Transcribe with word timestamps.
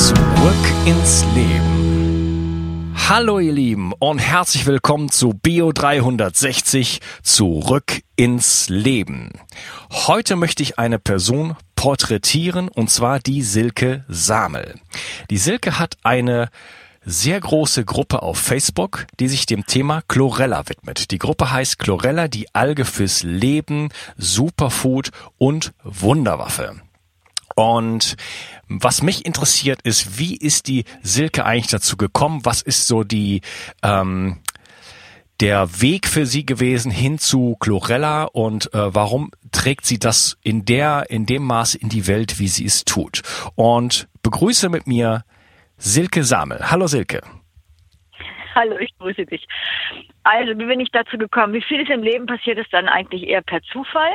Zurück 0.00 0.16
ins 0.86 1.26
Leben. 1.34 2.94
Hallo 3.06 3.38
ihr 3.38 3.52
Lieben 3.52 3.92
und 3.92 4.18
herzlich 4.18 4.64
willkommen 4.64 5.10
zu 5.10 5.34
Bio 5.34 5.72
360 5.72 7.00
Zurück 7.22 8.00
ins 8.16 8.70
Leben. 8.70 9.30
Heute 9.92 10.36
möchte 10.36 10.62
ich 10.62 10.78
eine 10.78 10.98
Person 10.98 11.54
porträtieren 11.76 12.68
und 12.68 12.88
zwar 12.88 13.18
die 13.18 13.42
Silke 13.42 14.06
Samel. 14.08 14.80
Die 15.28 15.36
Silke 15.36 15.78
hat 15.78 15.98
eine 16.02 16.48
sehr 17.04 17.38
große 17.38 17.84
Gruppe 17.84 18.22
auf 18.22 18.38
Facebook, 18.38 19.06
die 19.20 19.28
sich 19.28 19.44
dem 19.44 19.66
Thema 19.66 20.00
Chlorella 20.08 20.66
widmet. 20.70 21.10
Die 21.10 21.18
Gruppe 21.18 21.52
heißt 21.52 21.78
Chlorella, 21.78 22.26
die 22.26 22.54
Alge 22.54 22.86
fürs 22.86 23.22
Leben, 23.22 23.90
Superfood 24.16 25.10
und 25.36 25.74
Wunderwaffe. 25.84 26.80
Und 27.54 28.16
was 28.68 29.02
mich 29.02 29.26
interessiert 29.26 29.80
ist, 29.82 30.18
wie 30.18 30.36
ist 30.36 30.68
die 30.68 30.84
Silke 31.02 31.44
eigentlich 31.44 31.70
dazu 31.70 31.96
gekommen? 31.96 32.40
Was 32.44 32.62
ist 32.62 32.86
so 32.86 33.04
die 33.04 33.40
ähm, 33.82 34.38
der 35.40 35.80
Weg 35.80 36.06
für 36.06 36.26
sie 36.26 36.44
gewesen 36.44 36.90
hin 36.90 37.18
zu 37.18 37.56
Chlorella 37.60 38.24
und 38.24 38.72
äh, 38.74 38.94
warum 38.94 39.30
trägt 39.52 39.86
sie 39.86 39.98
das 39.98 40.38
in 40.42 40.64
der 40.66 41.06
in 41.08 41.24
dem 41.24 41.44
Maß 41.44 41.74
in 41.74 41.88
die 41.88 42.06
Welt, 42.06 42.38
wie 42.38 42.48
sie 42.48 42.66
es 42.66 42.84
tut? 42.84 43.22
Und 43.56 44.08
begrüße 44.22 44.68
mit 44.68 44.86
mir 44.86 45.24
Silke 45.78 46.24
Samel. 46.24 46.70
Hallo 46.70 46.86
Silke. 46.86 47.22
Hallo, 48.54 48.76
ich 48.78 48.90
grüße 48.98 49.24
dich. 49.26 49.46
Also, 50.24 50.58
wie 50.58 50.66
bin 50.66 50.80
ich 50.80 50.90
dazu 50.90 51.16
gekommen? 51.16 51.54
Wie 51.54 51.62
vieles 51.62 51.88
im 51.88 52.02
Leben 52.02 52.26
passiert 52.26 52.58
ist 52.58 52.72
dann 52.72 52.88
eigentlich 52.88 53.26
eher 53.26 53.42
per 53.42 53.62
Zufall. 53.62 54.12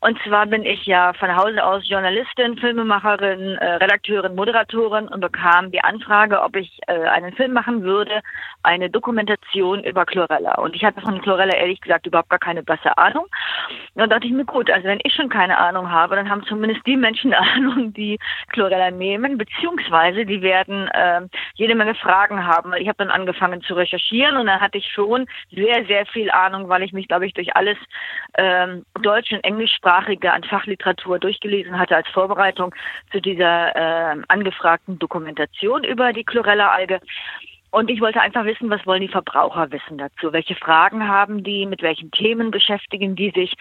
Und 0.00 0.16
zwar 0.22 0.46
bin 0.46 0.64
ich 0.64 0.86
ja 0.86 1.12
von 1.14 1.34
Hause 1.34 1.64
aus 1.64 1.88
Journalistin, 1.88 2.56
Filmemacherin, 2.56 3.56
äh, 3.56 3.74
Redakteurin, 3.74 4.36
Moderatorin 4.36 5.08
und 5.08 5.20
bekam 5.20 5.72
die 5.72 5.82
Anfrage, 5.82 6.40
ob 6.40 6.54
ich 6.54 6.78
äh, 6.86 6.92
einen 6.92 7.32
Film 7.32 7.52
machen 7.52 7.82
würde, 7.82 8.20
eine 8.62 8.90
Dokumentation 8.90 9.82
über 9.82 10.06
Chlorella. 10.06 10.54
Und 10.58 10.76
ich 10.76 10.84
hatte 10.84 11.00
von 11.00 11.20
Chlorella 11.20 11.54
ehrlich 11.54 11.80
gesagt 11.80 12.06
überhaupt 12.06 12.30
gar 12.30 12.38
keine 12.38 12.62
bessere 12.62 12.96
Ahnung. 12.96 13.26
Dann 13.98 14.10
dachte 14.10 14.28
ich 14.28 14.32
mir, 14.32 14.44
gut, 14.44 14.70
also 14.70 14.86
wenn 14.86 15.00
ich 15.02 15.12
schon 15.12 15.28
keine 15.28 15.58
Ahnung 15.58 15.90
habe, 15.90 16.14
dann 16.14 16.30
haben 16.30 16.44
zumindest 16.44 16.86
die 16.86 16.96
Menschen 16.96 17.34
Ahnung, 17.34 17.92
die 17.92 18.16
Chlorella 18.52 18.92
nehmen, 18.92 19.36
beziehungsweise 19.36 20.24
die 20.24 20.40
werden 20.40 20.86
äh, 20.88 21.22
jede 21.54 21.74
Menge 21.74 21.96
Fragen 21.96 22.46
haben. 22.46 22.72
Ich 22.74 22.86
habe 22.86 22.98
dann 22.98 23.10
angefangen 23.10 23.60
zu 23.62 23.74
recherchieren 23.74 24.36
und 24.36 24.46
dann 24.46 24.60
hatte 24.60 24.78
ich 24.78 24.88
schon 24.88 25.26
sehr, 25.50 25.84
sehr 25.86 26.06
viel 26.06 26.30
Ahnung, 26.30 26.68
weil 26.68 26.84
ich 26.84 26.92
mich, 26.92 27.08
glaube 27.08 27.26
ich, 27.26 27.34
durch 27.34 27.56
alles 27.56 27.76
ähm, 28.36 28.86
Deutsch 29.02 29.32
und 29.32 29.42
Englischsprachige 29.42 30.32
an 30.32 30.44
Fachliteratur 30.44 31.18
durchgelesen 31.18 31.76
hatte 31.76 31.96
als 31.96 32.08
Vorbereitung 32.08 32.72
zu 33.10 33.20
dieser 33.20 33.74
äh, 33.74 34.22
angefragten 34.28 35.00
Dokumentation 35.00 35.82
über 35.82 36.12
die 36.12 36.24
Chlorella-Alge. 36.24 37.00
Und 37.70 37.90
ich 37.90 38.00
wollte 38.00 38.20
einfach 38.20 38.44
wissen, 38.44 38.70
was 38.70 38.84
wollen 38.86 39.02
die 39.02 39.08
Verbraucher 39.08 39.70
wissen 39.70 39.98
dazu? 39.98 40.32
Welche 40.32 40.54
Fragen 40.54 41.06
haben 41.06 41.44
die? 41.44 41.66
Mit 41.66 41.82
welchen 41.82 42.10
Themen 42.10 42.50
beschäftigen 42.50 43.14
die 43.14 43.30
sich? 43.30 43.54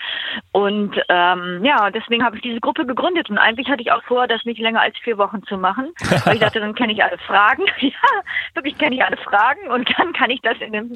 Und 0.54 0.96
ähm, 1.10 1.64
ja, 1.66 1.90
deswegen 1.92 2.24
habe 2.24 2.38
ich 2.38 2.42
diese 2.42 2.62
Gruppe 2.62 2.86
gegründet. 2.86 3.30
Und 3.30 3.38
eigentlich 3.38 3.68
hatte 3.68 3.82
ich 3.82 3.92
auch 3.92 4.04
vor, 4.04 4.28
das 4.28 4.46
nicht 4.46 4.60
länger 4.60 4.82
als 4.82 4.98
vier 5.00 5.18
Wochen 5.18 5.44
zu 5.44 5.58
machen. 5.58 5.92
Weil 6.26 6.36
ich 6.36 6.40
dachte, 6.40 6.60
dann 6.60 6.76
kenne 6.76 6.94
ich 6.94 7.04
alle 7.04 7.18
Fragen. 7.18 7.66
ja, 7.80 7.92
wirklich 8.54 8.78
kenne 8.78 8.96
ich 8.96 9.04
alle 9.04 9.18
Fragen. 9.18 9.68
Und 9.70 9.90
dann 9.98 10.14
kann 10.14 10.30
ich 10.30 10.42
das 10.42 10.58
in 10.60 10.72
dem 10.72 10.94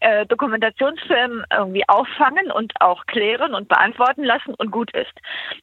äh, 0.00 0.26
Dokumentationsfilm 0.26 1.44
irgendwie 1.52 1.88
auffangen 1.88 2.50
und 2.50 2.72
auch 2.80 3.06
klären 3.06 3.54
und 3.54 3.68
beantworten 3.68 4.24
lassen 4.24 4.54
und 4.54 4.70
gut 4.70 4.90
ist. 4.94 5.12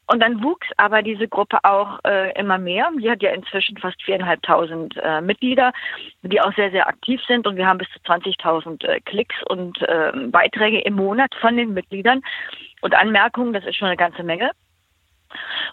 Und 0.08 0.22
dann 0.22 0.44
wuchs 0.44 0.68
aber 0.78 1.04
diese 1.04 1.28
Gruppe 1.28 1.60
auch 1.64 2.00
äh, 2.06 2.32
immer 2.40 2.58
mehr. 2.58 2.90
Sie 3.00 3.10
hat 3.10 3.22
ja 3.22 3.32
inzwischen 3.32 3.78
fast 3.78 4.02
viereinhalbtausend 4.04 4.98
äh, 4.98 5.22
Mitglieder, 5.22 5.74
die 6.24 6.42
auch 6.42 6.54
sehr, 6.56 6.72
sehr 6.72 6.87
aktiv 6.88 7.22
sind 7.28 7.48
und 7.48 7.56
wir 7.56 7.68
haben 7.68 7.78
bis 7.78 7.90
zu 7.90 8.00
20.000 8.00 8.86
äh, 8.86 9.00
Klicks 9.02 9.36
und 9.50 9.82
äh, 9.82 10.12
Beiträge 10.28 10.82
im 10.82 10.96
Monat 10.96 11.34
von 11.40 11.58
den 11.58 11.74
Mitgliedern 11.74 12.22
und 12.82 12.96
Anmerkungen, 12.96 13.54
das 13.54 13.66
ist 13.66 13.76
schon 13.76 13.88
eine 13.88 13.98
ganze 13.98 14.24
Menge. 14.24 14.52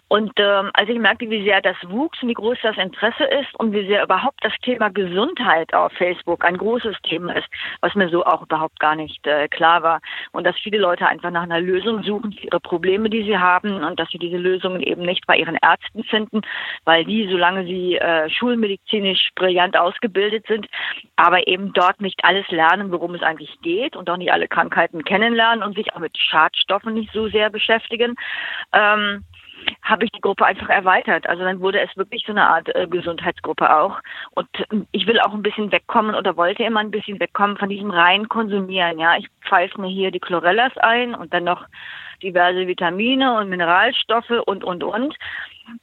Und 0.07 0.31
ähm, 0.37 0.69
als 0.73 0.89
ich 0.89 0.99
merkte, 0.99 1.29
wie 1.29 1.43
sehr 1.43 1.61
das 1.61 1.77
wuchs 1.87 2.21
und 2.21 2.29
wie 2.29 2.33
groß 2.33 2.57
das 2.61 2.77
Interesse 2.77 3.23
ist 3.23 3.53
und 3.57 3.73
wie 3.73 3.87
sehr 3.87 4.03
überhaupt 4.03 4.43
das 4.43 4.53
Thema 4.61 4.89
Gesundheit 4.89 5.73
auf 5.73 5.91
Facebook 5.93 6.45
ein 6.45 6.57
großes 6.57 6.95
Thema 7.03 7.35
ist, 7.35 7.47
was 7.81 7.95
mir 7.95 8.09
so 8.09 8.25
auch 8.25 8.43
überhaupt 8.43 8.79
gar 8.79 8.95
nicht 8.95 9.25
äh, 9.25 9.47
klar 9.47 9.83
war. 9.83 10.01
Und 10.31 10.45
dass 10.45 10.55
viele 10.57 10.77
Leute 10.77 11.07
einfach 11.07 11.31
nach 11.31 11.43
einer 11.43 11.59
Lösung 11.59 12.03
suchen 12.03 12.33
für 12.33 12.45
ihre 12.45 12.59
Probleme, 12.59 13.09
die 13.09 13.23
sie 13.23 13.37
haben 13.37 13.83
und 13.83 13.99
dass 13.99 14.09
sie 14.09 14.19
diese 14.19 14.37
Lösungen 14.37 14.81
eben 14.81 15.01
nicht 15.01 15.25
bei 15.25 15.37
ihren 15.37 15.57
Ärzten 15.61 16.03
finden, 16.03 16.41
weil 16.83 17.05
die, 17.05 17.27
solange 17.29 17.65
sie 17.65 17.95
äh, 17.95 18.29
schulmedizinisch 18.29 19.31
brillant 19.35 19.77
ausgebildet 19.77 20.45
sind, 20.47 20.67
aber 21.15 21.47
eben 21.47 21.73
dort 21.73 22.01
nicht 22.01 22.23
alles 22.23 22.47
lernen, 22.49 22.91
worum 22.91 23.15
es 23.15 23.21
eigentlich 23.21 23.59
geht 23.61 23.95
und 23.95 24.09
auch 24.09 24.17
nicht 24.17 24.31
alle 24.31 24.47
Krankheiten 24.47 25.03
kennenlernen 25.03 25.63
und 25.63 25.75
sich 25.75 25.93
auch 25.93 25.99
mit 25.99 26.17
Schadstoffen 26.17 26.93
nicht 26.93 27.11
so 27.11 27.27
sehr 27.29 27.49
beschäftigen. 27.49 28.15
Ähm, 28.73 29.23
habe 29.81 30.05
ich 30.05 30.11
die 30.11 30.21
Gruppe 30.21 30.45
einfach 30.45 30.69
erweitert. 30.69 31.27
Also 31.27 31.43
dann 31.43 31.59
wurde 31.59 31.79
es 31.79 31.95
wirklich 31.97 32.23
so 32.25 32.31
eine 32.31 32.47
Art 32.47 32.73
äh, 32.75 32.87
Gesundheitsgruppe 32.87 33.75
auch. 33.75 33.99
Und 34.31 34.47
ähm, 34.71 34.87
ich 34.91 35.07
will 35.07 35.19
auch 35.19 35.33
ein 35.33 35.43
bisschen 35.43 35.71
wegkommen 35.71 36.15
oder 36.15 36.37
wollte 36.37 36.63
immer 36.63 36.79
ein 36.79 36.91
bisschen 36.91 37.19
wegkommen 37.19 37.57
von 37.57 37.69
diesem 37.69 37.91
reinen 37.91 38.29
Konsumieren. 38.29 38.99
Ja, 38.99 39.17
ich 39.17 39.27
pfeife 39.47 39.79
mir 39.79 39.89
hier 39.89 40.11
die 40.11 40.19
Chlorellas 40.19 40.75
ein 40.77 41.15
und 41.15 41.33
dann 41.33 41.43
noch 41.43 41.65
diverse 42.21 42.67
Vitamine 42.67 43.37
und 43.37 43.49
Mineralstoffe 43.49 44.41
und, 44.45 44.63
und, 44.63 44.83
und 44.83 45.15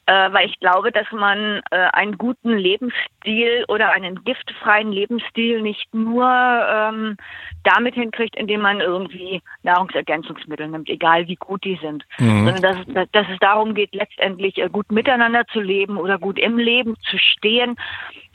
äh, 0.07 0.33
weil 0.33 0.49
ich 0.49 0.59
glaube, 0.61 0.93
dass 0.93 1.11
man 1.13 1.61
äh, 1.71 1.89
einen 1.93 2.19
guten 2.19 2.57
Lebensstil 2.57 3.65
oder 3.69 3.91
einen 3.91 4.23
giftfreien 4.25 4.93
Lebensstil 4.93 5.61
nicht 5.63 5.93
nur 5.93 6.25
ähm, 6.25 7.17
damit 7.65 7.95
hinkriegt, 7.95 8.37
indem 8.37 8.61
man 8.61 8.81
irgendwie 8.81 9.43
Nahrungsergänzungsmittel 9.63 10.69
nimmt, 10.69 10.89
egal 10.89 11.29
wie 11.29 11.37
gut 11.37 11.65
die 11.65 11.79
sind, 11.81 12.05
mhm. 12.19 12.47
sondern 12.47 12.63
dass, 12.87 13.09
dass, 13.13 13.27
es 13.31 13.39
darum 13.41 13.75
geht, 13.75 13.95
letztendlich 13.95 14.59
äh, 14.59 14.69
gut 14.69 14.91
miteinander 14.91 15.47
zu 15.47 15.61
leben 15.61 15.97
oder 15.97 16.19
gut 16.19 16.39
im 16.39 16.59
Leben 16.59 16.97
zu 17.11 17.19
stehen 17.19 17.77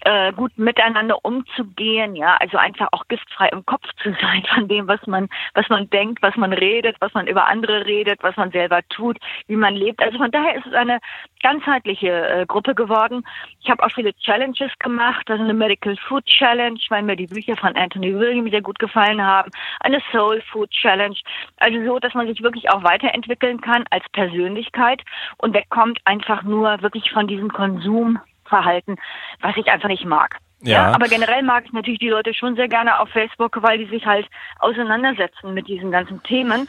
äh, 0.01 0.31
gut 0.31 0.57
miteinander 0.57 1.17
umzugehen, 1.23 2.15
ja, 2.15 2.37
also 2.39 2.57
einfach 2.57 2.87
auch 2.91 3.07
giftfrei 3.07 3.49
im 3.49 3.65
Kopf 3.65 3.83
zu 4.01 4.15
sein 4.21 4.43
von 4.53 4.67
dem, 4.67 4.87
was 4.87 5.05
man, 5.07 5.27
was 5.53 5.67
man 5.69 5.89
denkt, 5.89 6.21
was 6.21 6.35
man 6.35 6.53
redet, 6.53 6.95
was 6.99 7.13
man 7.13 7.27
über 7.27 7.47
andere 7.47 7.85
redet, 7.85 8.21
was 8.21 8.35
man 8.37 8.51
selber 8.51 8.81
tut, 8.89 9.17
wie 9.47 9.55
man 9.55 9.75
lebt. 9.75 10.01
Also 10.01 10.17
von 10.17 10.31
daher 10.31 10.55
ist 10.55 10.65
es 10.65 10.73
eine 10.73 10.99
ganzheitliche 11.41 12.09
äh, 12.09 12.45
Gruppe 12.45 12.75
geworden. 12.75 13.23
Ich 13.61 13.69
habe 13.69 13.83
auch 13.83 13.91
viele 13.91 14.13
Challenges 14.13 14.71
gemacht, 14.79 15.29
also 15.29 15.43
eine 15.43 15.53
Medical 15.53 15.97
Food 16.07 16.25
Challenge, 16.25 16.79
weil 16.89 17.03
mir 17.03 17.15
die 17.15 17.27
Bücher 17.27 17.57
von 17.57 17.75
Anthony 17.75 18.13
Williams 18.17 18.51
sehr 18.51 18.61
gut 18.61 18.79
gefallen 18.79 19.16
haben, 19.23 19.51
eine 19.79 20.01
Soul 20.11 20.41
Food 20.51 20.71
Challenge, 20.71 21.17
also 21.57 21.83
so, 21.85 21.99
dass 21.99 22.13
man 22.13 22.27
sich 22.27 22.41
wirklich 22.41 22.69
auch 22.69 22.83
weiterentwickeln 22.83 23.61
kann 23.61 23.85
als 23.89 24.03
Persönlichkeit 24.11 25.01
und 25.37 25.53
wegkommt 25.53 25.99
einfach 26.05 26.43
nur 26.43 26.81
wirklich 26.81 27.11
von 27.11 27.27
diesem 27.27 27.51
Konsum 27.51 28.19
Verhalten, 28.47 28.95
was 29.41 29.57
ich 29.57 29.67
einfach 29.67 29.89
nicht 29.89 30.05
mag. 30.05 30.37
Ja. 30.61 30.71
ja. 30.71 30.95
aber 30.95 31.07
generell 31.07 31.43
mag 31.43 31.65
ich 31.67 31.71
natürlich 31.71 31.99
die 31.99 32.09
Leute 32.09 32.33
schon 32.33 32.55
sehr 32.55 32.67
gerne 32.67 32.99
auf 32.99 33.09
Facebook, 33.09 33.61
weil 33.61 33.77
die 33.77 33.85
sich 33.85 34.05
halt 34.05 34.27
auseinandersetzen 34.59 35.53
mit 35.53 35.67
diesen 35.67 35.91
ganzen 35.91 36.23
Themen. 36.23 36.67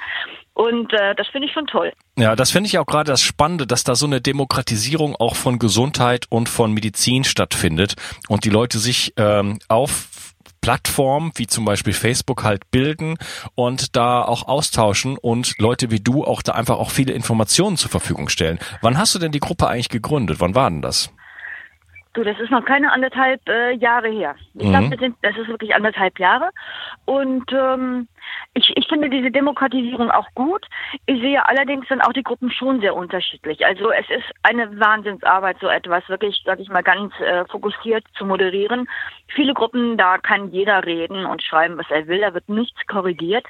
Und 0.52 0.92
äh, 0.92 1.14
das 1.14 1.26
finde 1.28 1.48
ich 1.48 1.54
schon 1.54 1.66
toll. 1.66 1.92
Ja, 2.16 2.36
das 2.36 2.50
finde 2.50 2.66
ich 2.66 2.78
auch 2.78 2.84
gerade 2.84 3.10
das 3.10 3.22
Spannende, 3.22 3.66
dass 3.66 3.84
da 3.84 3.94
so 3.94 4.06
eine 4.06 4.20
Demokratisierung 4.20 5.16
auch 5.16 5.36
von 5.36 5.58
Gesundheit 5.58 6.26
und 6.28 6.50
von 6.50 6.74
Medizin 6.74 7.24
stattfindet 7.24 7.94
und 8.28 8.44
die 8.44 8.50
Leute 8.50 8.78
sich 8.78 9.14
ähm, 9.16 9.58
auf 9.68 10.08
Plattformen 10.60 11.32
wie 11.36 11.46
zum 11.46 11.64
Beispiel 11.64 11.92
Facebook 11.92 12.44
halt 12.44 12.70
bilden 12.70 13.16
und 13.54 13.96
da 13.96 14.22
auch 14.22 14.48
austauschen 14.48 15.16
und 15.18 15.58
Leute 15.58 15.90
wie 15.90 16.00
du 16.00 16.24
auch 16.24 16.42
da 16.42 16.52
einfach 16.52 16.78
auch 16.78 16.90
viele 16.90 17.12
Informationen 17.12 17.76
zur 17.76 17.90
Verfügung 17.90 18.28
stellen. 18.28 18.58
Wann 18.82 18.98
hast 18.98 19.14
du 19.14 19.18
denn 19.18 19.32
die 19.32 19.40
Gruppe 19.40 19.68
eigentlich 19.68 19.88
gegründet? 19.88 20.40
Wann 20.40 20.54
war 20.54 20.70
denn 20.70 20.82
das? 20.82 21.12
Du, 22.14 22.24
das 22.24 22.38
ist 22.40 22.50
noch 22.50 22.64
keine 22.64 22.90
anderthalb 22.90 23.40
äh, 23.48 23.76
Jahre 23.76 24.08
her. 24.08 24.34
Ich 24.54 24.64
mhm. 24.64 24.70
glaube, 24.70 24.96
das, 24.96 25.12
das 25.22 25.36
ist 25.36 25.48
wirklich 25.48 25.74
anderthalb 25.74 26.18
Jahre. 26.18 26.50
Und 27.04 27.44
ähm, 27.52 28.08
ich, 28.54 28.72
ich 28.76 28.88
finde 28.88 29.08
diese 29.08 29.30
Demokratisierung 29.30 30.10
auch 30.10 30.26
gut. 30.34 30.66
Ich 31.06 31.20
sehe 31.20 31.46
allerdings 31.46 31.86
dann 31.88 32.00
auch 32.00 32.12
die 32.12 32.22
Gruppen 32.22 32.50
schon 32.50 32.80
sehr 32.80 32.94
unterschiedlich. 32.94 33.64
Also 33.64 33.90
es 33.90 34.08
ist 34.10 34.24
eine 34.42 34.80
Wahnsinnsarbeit, 34.80 35.58
so 35.60 35.68
etwas 35.68 36.08
wirklich, 36.08 36.42
sag 36.44 36.58
ich 36.60 36.68
mal, 36.68 36.82
ganz 36.82 37.12
äh, 37.20 37.44
fokussiert 37.46 38.04
zu 38.16 38.24
moderieren. 38.24 38.88
Viele 39.28 39.54
Gruppen, 39.54 39.96
da 39.96 40.18
kann 40.18 40.50
jeder 40.50 40.84
reden 40.84 41.26
und 41.26 41.42
schreiben, 41.42 41.76
was 41.78 41.90
er 41.90 42.06
will. 42.06 42.20
Da 42.20 42.34
wird 42.34 42.48
nichts 42.48 42.80
korrigiert. 42.86 43.46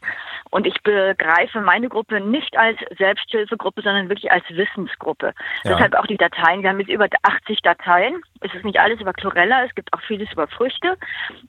Und 0.50 0.66
ich 0.66 0.82
begreife 0.82 1.60
meine 1.60 1.88
Gruppe 1.88 2.20
nicht 2.20 2.56
als 2.56 2.78
Selbsthilfegruppe, 2.98 3.82
sondern 3.82 4.08
wirklich 4.08 4.31
als 4.32 4.44
Wissensgruppe. 4.48 5.34
Ja. 5.62 5.72
Deshalb 5.72 5.94
auch 5.94 6.06
die 6.06 6.16
Dateien. 6.16 6.62
Wir 6.62 6.70
haben 6.70 6.81
jetzt 6.81 6.90
über 6.90 7.06
80 7.22 7.62
Dateien. 7.62 8.20
Es 8.40 8.52
ist 8.54 8.64
nicht 8.64 8.78
alles 8.78 9.00
über 9.00 9.12
Chlorella, 9.12 9.64
es 9.64 9.74
gibt 9.74 9.92
auch 9.92 10.00
vieles 10.02 10.31
über 10.32 10.46
Früchte. 10.48 10.96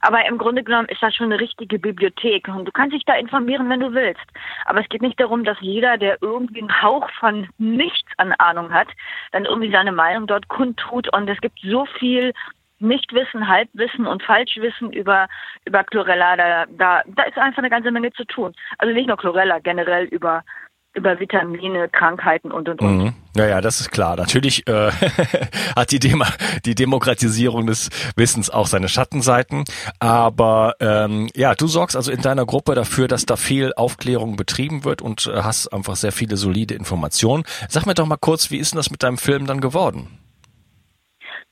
Aber 0.01 0.25
im 0.27 0.37
Grunde 0.37 0.63
genommen 0.63 0.87
ist 0.89 1.01
das 1.01 1.15
schon 1.15 1.27
eine 1.27 1.39
richtige 1.39 1.79
Bibliothek. 1.79 2.47
Und 2.47 2.65
du 2.65 2.71
kannst 2.71 2.95
dich 2.95 3.05
da 3.05 3.15
informieren, 3.19 3.69
wenn 3.69 3.79
du 3.79 3.93
willst. 3.93 4.25
Aber 4.65 4.81
es 4.81 4.89
geht 4.89 5.01
nicht 5.01 5.19
darum, 5.19 5.43
dass 5.43 5.57
jeder, 5.61 5.97
der 5.97 6.21
irgendwie 6.21 6.61
einen 6.61 6.81
Hauch 6.81 7.09
von 7.19 7.47
nichts 7.57 8.09
an 8.17 8.33
Ahnung 8.33 8.73
hat, 8.73 8.87
dann 9.31 9.45
irgendwie 9.45 9.71
seine 9.71 9.91
Meinung 9.91 10.27
dort 10.27 10.47
kundtut. 10.47 11.11
Und 11.13 11.29
es 11.29 11.39
gibt 11.41 11.59
so 11.61 11.85
viel 11.85 12.33
Nichtwissen, 12.79 13.47
Halbwissen 13.47 14.07
und 14.07 14.23
Falschwissen 14.23 14.91
über, 14.93 15.27
über 15.65 15.83
Chlorella, 15.83 16.37
da, 16.37 16.65
da, 16.69 17.03
da 17.07 17.23
ist 17.23 17.37
einfach 17.37 17.59
eine 17.59 17.69
ganze 17.69 17.91
Menge 17.91 18.11
zu 18.13 18.23
tun. 18.25 18.53
Also 18.77 18.93
nicht 18.93 19.07
nur 19.07 19.17
Chlorella, 19.17 19.59
generell 19.59 20.05
über 20.05 20.43
über 20.99 21.19
Vitamine, 21.19 21.89
Krankheiten 21.89 22.51
und 22.51 22.69
und 22.69 22.81
und. 22.81 22.97
Mhm. 22.97 23.13
Ja, 23.35 23.61
das 23.61 23.79
ist 23.79 23.91
klar. 23.91 24.17
Natürlich 24.17 24.67
äh, 24.67 24.91
hat 25.75 25.91
die, 25.91 25.99
Demo 25.99 26.25
die 26.65 26.75
Demokratisierung 26.75 27.67
des 27.67 27.89
Wissens 28.15 28.49
auch 28.49 28.67
seine 28.67 28.89
Schattenseiten. 28.89 29.63
Aber 29.99 30.75
ähm, 30.81 31.29
ja, 31.35 31.55
du 31.55 31.67
sorgst 31.67 31.95
also 31.95 32.11
in 32.11 32.21
deiner 32.21 32.45
Gruppe 32.45 32.75
dafür, 32.75 33.07
dass 33.07 33.25
da 33.25 33.37
viel 33.37 33.73
Aufklärung 33.75 34.35
betrieben 34.35 34.83
wird 34.83 35.01
und 35.01 35.27
äh, 35.27 35.41
hast 35.41 35.69
einfach 35.69 35.95
sehr 35.95 36.11
viele 36.11 36.35
solide 36.37 36.75
Informationen. 36.75 37.43
Sag 37.69 37.85
mir 37.85 37.93
doch 37.93 38.05
mal 38.05 38.17
kurz, 38.17 38.51
wie 38.51 38.57
ist 38.57 38.73
denn 38.73 38.77
das 38.77 38.91
mit 38.91 39.01
deinem 39.01 39.17
Film 39.17 39.47
dann 39.47 39.61
geworden? 39.61 40.18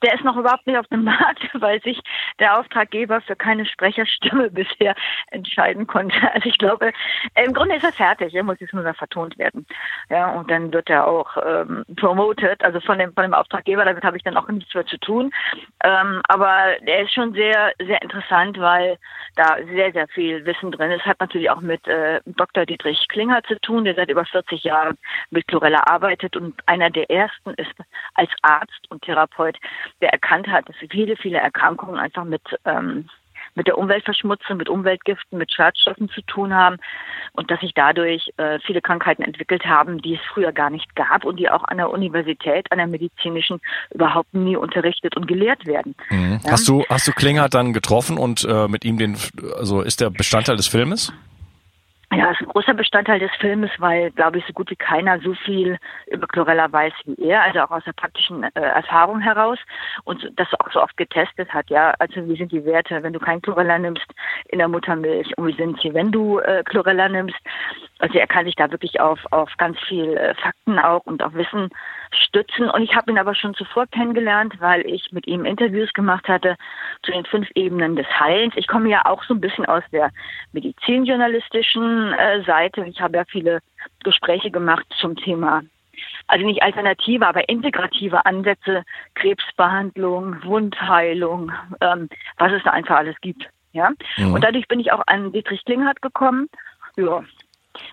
Der 0.03 0.13
ist 0.13 0.23
noch 0.23 0.37
überhaupt 0.37 0.67
nicht 0.67 0.77
auf 0.77 0.87
dem 0.87 1.03
Markt, 1.05 1.49
weil 1.53 1.81
sich 1.81 1.99
der 2.39 2.59
Auftraggeber 2.59 3.21
für 3.21 3.35
keine 3.35 3.65
Sprecherstimme 3.65 4.49
bisher 4.51 4.95
entscheiden 5.31 5.87
konnte. 5.87 6.15
Also 6.33 6.49
ich 6.49 6.57
glaube, 6.57 6.91
im 7.35 7.53
Grunde 7.53 7.75
ist 7.75 7.83
er 7.83 7.93
fertig. 7.93 8.33
Er 8.33 8.43
muss 8.43 8.59
jetzt 8.59 8.73
nur 8.73 8.83
noch 8.83 8.95
vertont 8.95 9.37
werden. 9.37 9.65
Ja, 10.09 10.31
und 10.33 10.49
dann 10.51 10.71
wird 10.71 10.89
er 10.89 11.07
auch 11.07 11.37
ähm, 11.43 11.83
promoted, 11.95 12.63
also 12.63 12.79
von 12.81 12.99
dem, 12.99 13.13
von 13.13 13.23
dem 13.23 13.33
Auftraggeber. 13.33 13.85
Damit 13.85 14.03
habe 14.03 14.17
ich 14.17 14.23
dann 14.23 14.37
auch 14.37 14.47
nichts 14.47 14.73
mehr 14.73 14.85
zu 14.85 14.97
tun. 14.99 15.31
Ähm, 15.83 16.21
aber 16.27 16.79
er 16.85 17.03
ist 17.03 17.13
schon 17.13 17.33
sehr, 17.33 17.73
sehr 17.79 18.01
interessant, 18.01 18.59
weil 18.59 18.97
da 19.35 19.57
sehr, 19.73 19.91
sehr 19.91 20.07
viel 20.09 20.45
Wissen 20.45 20.71
drin 20.71 20.91
ist. 20.91 21.05
Hat 21.05 21.19
natürlich 21.19 21.49
auch 21.49 21.61
mit 21.61 21.87
äh, 21.87 22.21
Dr. 22.25 22.65
Dietrich 22.65 23.07
Klinger 23.07 23.43
zu 23.43 23.59
tun, 23.61 23.85
der 23.85 23.95
seit 23.95 24.09
über 24.09 24.25
40 24.25 24.63
Jahren 24.63 24.97
mit 25.29 25.47
Chlorella 25.47 25.83
arbeitet 25.85 26.35
und 26.35 26.55
einer 26.67 26.89
der 26.89 27.09
ersten 27.09 27.51
ist 27.51 27.73
als 28.13 28.29
Arzt 28.41 28.89
und 28.89 29.01
Therapeut, 29.03 29.57
der 30.01 30.09
erkannt 30.09 30.47
hat, 30.47 30.67
dass 30.69 30.75
viele, 30.89 31.15
viele 31.17 31.39
Erkrankungen 31.39 31.99
einfach 31.99 32.23
mit 32.23 32.41
ähm, 32.65 33.09
mit 33.57 33.67
der 33.67 33.77
Umweltverschmutzung, 33.77 34.57
mit 34.57 34.69
Umweltgiften, 34.69 35.37
mit 35.37 35.51
Schadstoffen 35.51 36.09
zu 36.09 36.21
tun 36.21 36.53
haben 36.53 36.77
und 37.33 37.49
dass 37.49 37.59
sich 37.59 37.73
dadurch 37.73 38.31
äh, 38.37 38.59
viele 38.65 38.81
Krankheiten 38.81 39.23
entwickelt 39.23 39.65
haben, 39.65 39.99
die 39.99 40.13
es 40.13 40.21
früher 40.31 40.51
gar 40.51 40.69
nicht 40.69 40.95
gab 40.95 41.25
und 41.25 41.37
die 41.37 41.49
auch 41.49 41.63
an 41.63 41.77
der 41.77 41.89
Universität, 41.89 42.71
an 42.71 42.77
der 42.77 42.87
medizinischen 42.87 43.59
überhaupt 43.93 44.33
nie 44.33 44.55
unterrichtet 44.55 45.17
und 45.17 45.27
gelehrt 45.27 45.65
werden. 45.65 45.95
Mhm. 46.09 46.39
Ja? 46.43 46.51
Hast 46.51 46.67
du 46.67 46.85
hast 46.87 47.07
du 47.07 47.11
Klinger 47.11 47.49
dann 47.49 47.73
getroffen 47.73 48.17
und 48.17 48.45
äh, 48.45 48.67
mit 48.67 48.85
ihm 48.85 48.99
den 48.99 49.17
also 49.57 49.81
ist 49.81 50.01
der 50.01 50.11
Bestandteil 50.11 50.55
des 50.55 50.67
Filmes? 50.67 51.11
Ja, 52.13 52.31
ist 52.31 52.39
ein 52.39 52.47
großer 52.47 52.73
Bestandteil 52.73 53.19
des 53.19 53.31
Filmes, 53.35 53.69
weil, 53.79 54.11
glaube 54.11 54.37
ich, 54.37 54.45
so 54.45 54.53
gut 54.53 54.69
wie 54.69 54.77
keiner 54.77 55.19
so 55.19 55.33
viel 55.33 55.77
über 56.09 56.25
Chlorella 56.25 56.71
weiß 56.71 56.93
wie 57.03 57.21
er, 57.21 57.43
also 57.43 57.59
auch 57.59 57.71
aus 57.71 57.83
der 57.83 57.91
praktischen 57.91 58.43
äh, 58.43 58.49
Erfahrung 58.61 59.19
heraus 59.19 59.59
und 60.05 60.31
das 60.37 60.47
auch 60.59 60.71
so 60.71 60.81
oft 60.81 60.95
getestet 60.95 61.53
hat. 61.53 61.69
Ja, 61.69 61.93
also 61.99 62.25
wie 62.29 62.37
sind 62.37 62.53
die 62.53 62.63
Werte, 62.63 63.03
wenn 63.03 63.11
du 63.11 63.19
kein 63.19 63.41
Chlorella 63.41 63.77
nimmst 63.77 64.07
in 64.47 64.59
der 64.59 64.69
Muttermilch 64.69 65.37
und 65.37 65.47
wie 65.47 65.57
sind 65.57 65.81
sie, 65.81 65.93
wenn 65.93 66.09
du 66.13 66.39
äh, 66.39 66.63
Chlorella 66.63 67.09
nimmst? 67.09 67.35
Also 67.99 68.17
er 68.17 68.27
kann 68.27 68.45
sich 68.45 68.55
da 68.55 68.71
wirklich 68.71 69.01
auf 69.01 69.19
auf 69.31 69.51
ganz 69.57 69.77
viel 69.81 70.15
äh, 70.15 70.33
Fakten 70.35 70.79
auch 70.79 71.05
und 71.05 71.21
auch 71.21 71.33
Wissen 71.33 71.69
stützen. 72.11 72.69
Und 72.69 72.83
ich 72.83 72.95
habe 72.95 73.11
ihn 73.11 73.17
aber 73.17 73.35
schon 73.35 73.53
zuvor 73.53 73.87
kennengelernt, 73.87 74.55
weil 74.59 74.85
ich 74.85 75.11
mit 75.11 75.27
ihm 75.27 75.45
Interviews 75.45 75.93
gemacht 75.93 76.27
hatte 76.27 76.55
zu 77.03 77.11
den 77.11 77.25
fünf 77.25 77.49
Ebenen 77.55 77.95
des 77.95 78.07
Heilens. 78.19 78.53
Ich 78.55 78.67
komme 78.67 78.89
ja 78.89 79.05
auch 79.05 79.23
so 79.23 79.33
ein 79.33 79.41
bisschen 79.41 79.65
aus 79.65 79.83
der 79.91 80.11
medizinjournalistischen 80.53 82.13
äh, 82.13 82.43
Seite. 82.43 82.85
Ich 82.85 83.01
habe 83.01 83.17
ja 83.17 83.25
viele 83.25 83.59
Gespräche 84.03 84.51
gemacht 84.51 84.85
zum 84.99 85.15
Thema 85.15 85.63
also 86.27 86.45
nicht 86.45 86.61
alternative, 86.61 87.25
aber 87.25 87.49
integrative 87.49 88.25
Ansätze, 88.25 88.83
Krebsbehandlung, 89.15 90.43
Wundheilung, 90.43 91.51
ähm, 91.81 92.09
was 92.37 92.51
es 92.51 92.63
da 92.63 92.71
einfach 92.71 92.97
alles 92.97 93.15
gibt. 93.21 93.47
Ja? 93.73 93.91
Mhm. 94.17 94.33
Und 94.33 94.43
dadurch 94.43 94.67
bin 94.67 94.79
ich 94.79 94.91
auch 94.91 95.01
an 95.07 95.31
Dietrich 95.31 95.63
Klinghardt 95.65 96.01
gekommen. 96.01 96.49
Ja, 96.97 97.23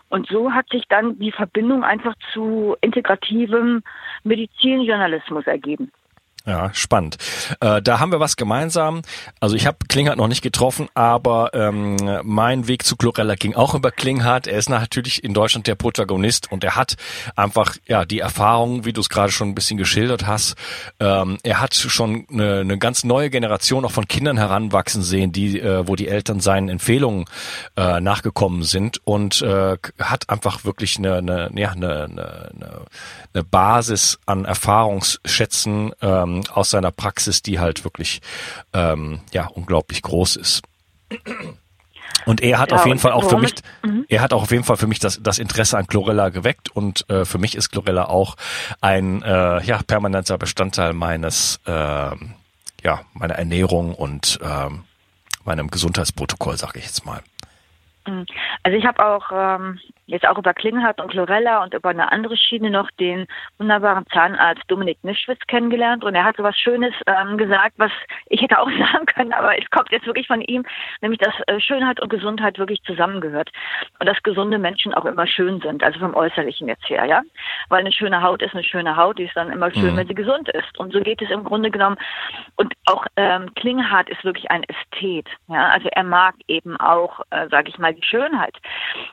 und 0.08 0.26
so 0.28 0.52
hat 0.52 0.68
sich 0.70 0.84
dann 0.88 1.18
die 1.18 1.32
Verbindung 1.32 1.84
einfach 1.84 2.14
zu 2.32 2.76
integrativem 2.80 3.82
Medizinjournalismus 4.22 5.46
ergeben. 5.46 5.90
Ja, 6.46 6.74
spannend. 6.74 7.16
Äh, 7.60 7.80
da 7.80 8.00
haben 8.00 8.12
wir 8.12 8.20
was 8.20 8.36
gemeinsam. 8.36 9.00
Also 9.40 9.56
ich 9.56 9.66
habe 9.66 9.78
Klinghardt 9.88 10.18
noch 10.18 10.28
nicht 10.28 10.42
getroffen, 10.42 10.88
aber 10.92 11.54
ähm, 11.54 11.96
mein 12.22 12.68
Weg 12.68 12.84
zu 12.84 12.96
Chlorella 12.96 13.34
ging 13.34 13.54
auch 13.54 13.74
über 13.74 13.90
Klinghardt. 13.90 14.46
Er 14.46 14.58
ist 14.58 14.68
natürlich 14.68 15.24
in 15.24 15.32
Deutschland 15.32 15.66
der 15.66 15.74
Protagonist 15.74 16.52
und 16.52 16.62
er 16.62 16.76
hat 16.76 16.96
einfach 17.34 17.76
ja 17.86 18.04
die 18.04 18.18
Erfahrung, 18.18 18.84
wie 18.84 18.92
du 18.92 19.00
es 19.00 19.08
gerade 19.08 19.32
schon 19.32 19.48
ein 19.48 19.54
bisschen 19.54 19.78
geschildert 19.78 20.26
hast. 20.26 20.56
Ähm, 21.00 21.38
er 21.42 21.62
hat 21.62 21.74
schon 21.74 22.26
eine, 22.30 22.60
eine 22.60 22.76
ganz 22.76 23.04
neue 23.04 23.30
Generation 23.30 23.86
auch 23.86 23.92
von 23.92 24.06
Kindern 24.06 24.36
heranwachsen 24.36 25.02
sehen, 25.02 25.32
die, 25.32 25.58
äh, 25.58 25.88
wo 25.88 25.96
die 25.96 26.08
Eltern 26.08 26.40
seinen 26.40 26.68
Empfehlungen 26.68 27.24
äh, 27.78 28.00
nachgekommen 28.00 28.64
sind 28.64 29.00
und 29.06 29.40
äh, 29.40 29.78
hat 29.98 30.28
einfach 30.28 30.66
wirklich 30.66 30.98
eine, 30.98 31.16
eine, 31.16 31.50
ja, 31.54 31.70
eine, 31.70 32.04
eine, 32.04 32.82
eine 33.32 33.44
Basis 33.44 34.18
an 34.26 34.44
Erfahrungsschätzen. 34.44 35.92
Ähm, 36.02 36.33
ähm, 36.38 36.44
aus 36.52 36.70
seiner 36.70 36.90
Praxis, 36.90 37.42
die 37.42 37.58
halt 37.58 37.84
wirklich 37.84 38.20
ähm, 38.72 39.20
ja 39.32 39.46
unglaublich 39.46 40.02
groß 40.02 40.36
ist. 40.36 40.62
Und 42.26 42.40
er 42.40 42.58
hat 42.58 42.70
ja, 42.70 42.78
auf 42.78 42.86
jeden 42.86 42.98
Fall 42.98 43.12
auch 43.12 43.28
für 43.28 43.36
mich, 43.36 43.54
mhm. 43.82 44.06
er 44.08 44.20
hat 44.22 44.32
auch 44.32 44.42
auf 44.42 44.50
jeden 44.50 44.64
Fall 44.64 44.76
für 44.76 44.86
mich 44.86 44.98
das, 44.98 45.20
das 45.22 45.38
Interesse 45.38 45.76
an 45.76 45.86
Chlorella 45.86 46.30
geweckt 46.30 46.74
und 46.74 47.08
äh, 47.10 47.24
für 47.24 47.38
mich 47.38 47.54
ist 47.54 47.70
Chlorella 47.70 48.06
auch 48.06 48.36
ein 48.80 49.22
äh, 49.22 49.62
ja, 49.62 49.82
permanenter 49.86 50.38
Bestandteil 50.38 50.94
meines, 50.94 51.60
äh, 51.66 51.70
ja, 51.70 53.00
meiner 53.12 53.34
Ernährung 53.34 53.94
und 53.94 54.38
äh, 54.42 54.70
meinem 55.44 55.68
Gesundheitsprotokoll, 55.68 56.56
sage 56.56 56.78
ich 56.78 56.86
jetzt 56.86 57.04
mal. 57.04 57.22
Mhm. 58.06 58.26
Also 58.62 58.76
ich 58.76 58.86
habe 58.86 59.04
auch 59.04 59.30
ähm, 59.32 59.80
jetzt 60.06 60.26
auch 60.26 60.38
über 60.38 60.52
Klinghardt 60.52 61.00
und 61.00 61.10
Chlorella 61.10 61.62
und 61.62 61.74
über 61.74 61.88
eine 61.88 62.12
andere 62.12 62.36
Schiene 62.36 62.70
noch 62.70 62.90
den 62.92 63.26
wunderbaren 63.58 64.06
Zahnarzt 64.12 64.62
Dominik 64.68 65.02
Nischwitz 65.02 65.40
kennengelernt. 65.46 66.04
Und 66.04 66.14
er 66.14 66.24
hat 66.24 66.36
so 66.36 66.42
was 66.42 66.58
Schönes 66.58 66.94
ähm, 67.06 67.38
gesagt, 67.38 67.74
was 67.78 67.92
ich 68.26 68.42
hätte 68.42 68.58
auch 68.58 68.70
sagen 68.92 69.06
können, 69.06 69.32
aber 69.32 69.58
es 69.58 69.68
kommt 69.70 69.90
jetzt 69.90 70.06
wirklich 70.06 70.26
von 70.26 70.40
ihm, 70.42 70.64
nämlich 71.00 71.20
dass 71.20 71.34
äh, 71.46 71.60
Schönheit 71.60 72.00
und 72.00 72.10
Gesundheit 72.10 72.58
wirklich 72.58 72.82
zusammengehört 72.82 73.50
und 73.98 74.06
dass 74.06 74.22
gesunde 74.22 74.58
Menschen 74.58 74.92
auch 74.94 75.04
immer 75.04 75.26
schön 75.26 75.60
sind, 75.60 75.82
also 75.82 75.98
vom 75.98 76.14
Äußerlichen 76.14 76.68
jetzt 76.68 76.88
her, 76.88 77.04
ja, 77.06 77.22
weil 77.68 77.80
eine 77.80 77.92
schöne 77.92 78.22
Haut 78.22 78.42
ist 78.42 78.54
eine 78.54 78.64
schöne 78.64 78.96
Haut, 78.96 79.18
die 79.18 79.24
ist 79.24 79.36
dann 79.36 79.50
immer 79.50 79.70
schön, 79.70 79.92
mhm. 79.92 79.96
wenn 79.96 80.08
sie 80.08 80.14
gesund 80.14 80.48
ist. 80.50 80.78
Und 80.78 80.92
so 80.92 81.00
geht 81.00 81.22
es 81.22 81.30
im 81.30 81.44
Grunde 81.44 81.70
genommen. 81.70 81.96
Und 82.56 82.74
auch 82.86 83.06
ähm, 83.16 83.52
Klinghardt 83.54 84.10
ist 84.10 84.24
wirklich 84.24 84.50
ein 84.50 84.64
Ästhet, 84.64 85.28
ja, 85.48 85.68
also 85.68 85.88
er 85.90 86.04
mag 86.04 86.34
eben 86.48 86.76
auch, 86.78 87.20
äh, 87.30 87.48
sage 87.48 87.70
ich 87.70 87.78
mal, 87.78 87.93
die 87.94 88.04
Schönheit 88.04 88.56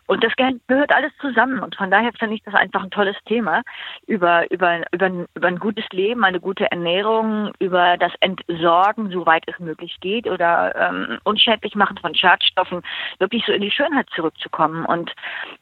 und 0.08 0.24
das 0.24 0.34
gehört 0.36 0.94
alles 0.94 1.12
zusammen. 1.20 1.60
Und 1.60 1.76
von 1.76 1.92
daher 1.92 2.12
finde 2.18 2.36
ich 2.36 2.44
das 2.44 2.54
einfach 2.54 2.84
ein 2.84 2.92
tolles 2.92 3.16
Thema 3.26 3.62
über, 4.08 4.50
über, 4.52 4.82
über, 4.92 5.10
über 5.36 5.48
ein 5.48 5.60
gutes 5.60 5.86
Leben, 5.92 6.24
eine 6.24 6.40
gute 6.40 6.70
Ernährung, 6.72 7.52
über 7.60 7.98
das 7.98 8.12
Entsorgen, 8.20 9.10
soweit 9.12 9.44
es 9.48 9.58
möglich 9.60 9.98
geht, 10.02 10.28
oder 10.28 10.76
ähm, 10.76 11.20
unschädlich 11.24 11.76
machen 11.76 11.98
von 11.98 12.16
Schadstoffen, 12.16 12.82
wirklich 13.20 13.46
so 13.46 13.52
in 13.52 13.62
die 13.62 13.72
Schönheit 13.72 14.08
zurückzukommen. 14.16 14.86
Und 14.86 15.12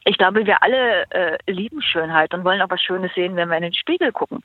ich 0.04 0.18
glaube, 0.18 0.46
wir 0.46 0.62
alle 0.62 1.08
äh, 1.10 1.38
lieben 1.46 1.82
Schönheit 1.82 2.34
und 2.34 2.44
wollen 2.44 2.62
auch 2.62 2.70
was 2.70 2.82
Schönes 2.82 3.12
sehen, 3.14 3.36
wenn 3.36 3.48
wir 3.48 3.56
in 3.56 3.62
den 3.62 3.74
Spiegel 3.74 4.12
gucken. 4.12 4.42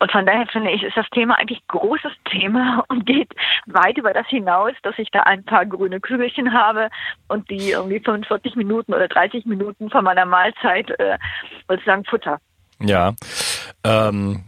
Und 0.00 0.12
von 0.12 0.26
daher 0.26 0.46
finde 0.48 0.70
ich, 0.70 0.82
ist 0.82 0.96
das 0.96 1.08
Thema 1.10 1.38
eigentlich 1.38 1.60
ein 1.60 1.78
großes 1.78 2.12
Thema 2.26 2.84
und 2.88 3.06
geht 3.06 3.32
weit 3.66 3.98
über 3.98 4.12
das 4.12 4.26
hinaus, 4.26 4.72
dass 4.82 4.98
ich 4.98 5.10
da 5.10 5.20
ein 5.20 5.44
paar 5.44 5.66
grüne 5.66 6.00
Kügelchen 6.00 6.52
habe 6.52 6.90
und 7.28 7.48
die 7.50 7.70
irgendwie 7.70 8.00
45 8.24 8.56
Minuten 8.56 8.94
oder 8.94 9.08
30 9.08 9.46
Minuten 9.46 9.90
von 9.90 10.04
meiner 10.04 10.26
Mahlzeit 10.26 10.90
äh, 10.98 11.18
sozusagen 11.68 12.04
Futter. 12.04 12.38
Ja. 12.80 13.14
Ähm, 13.84 14.44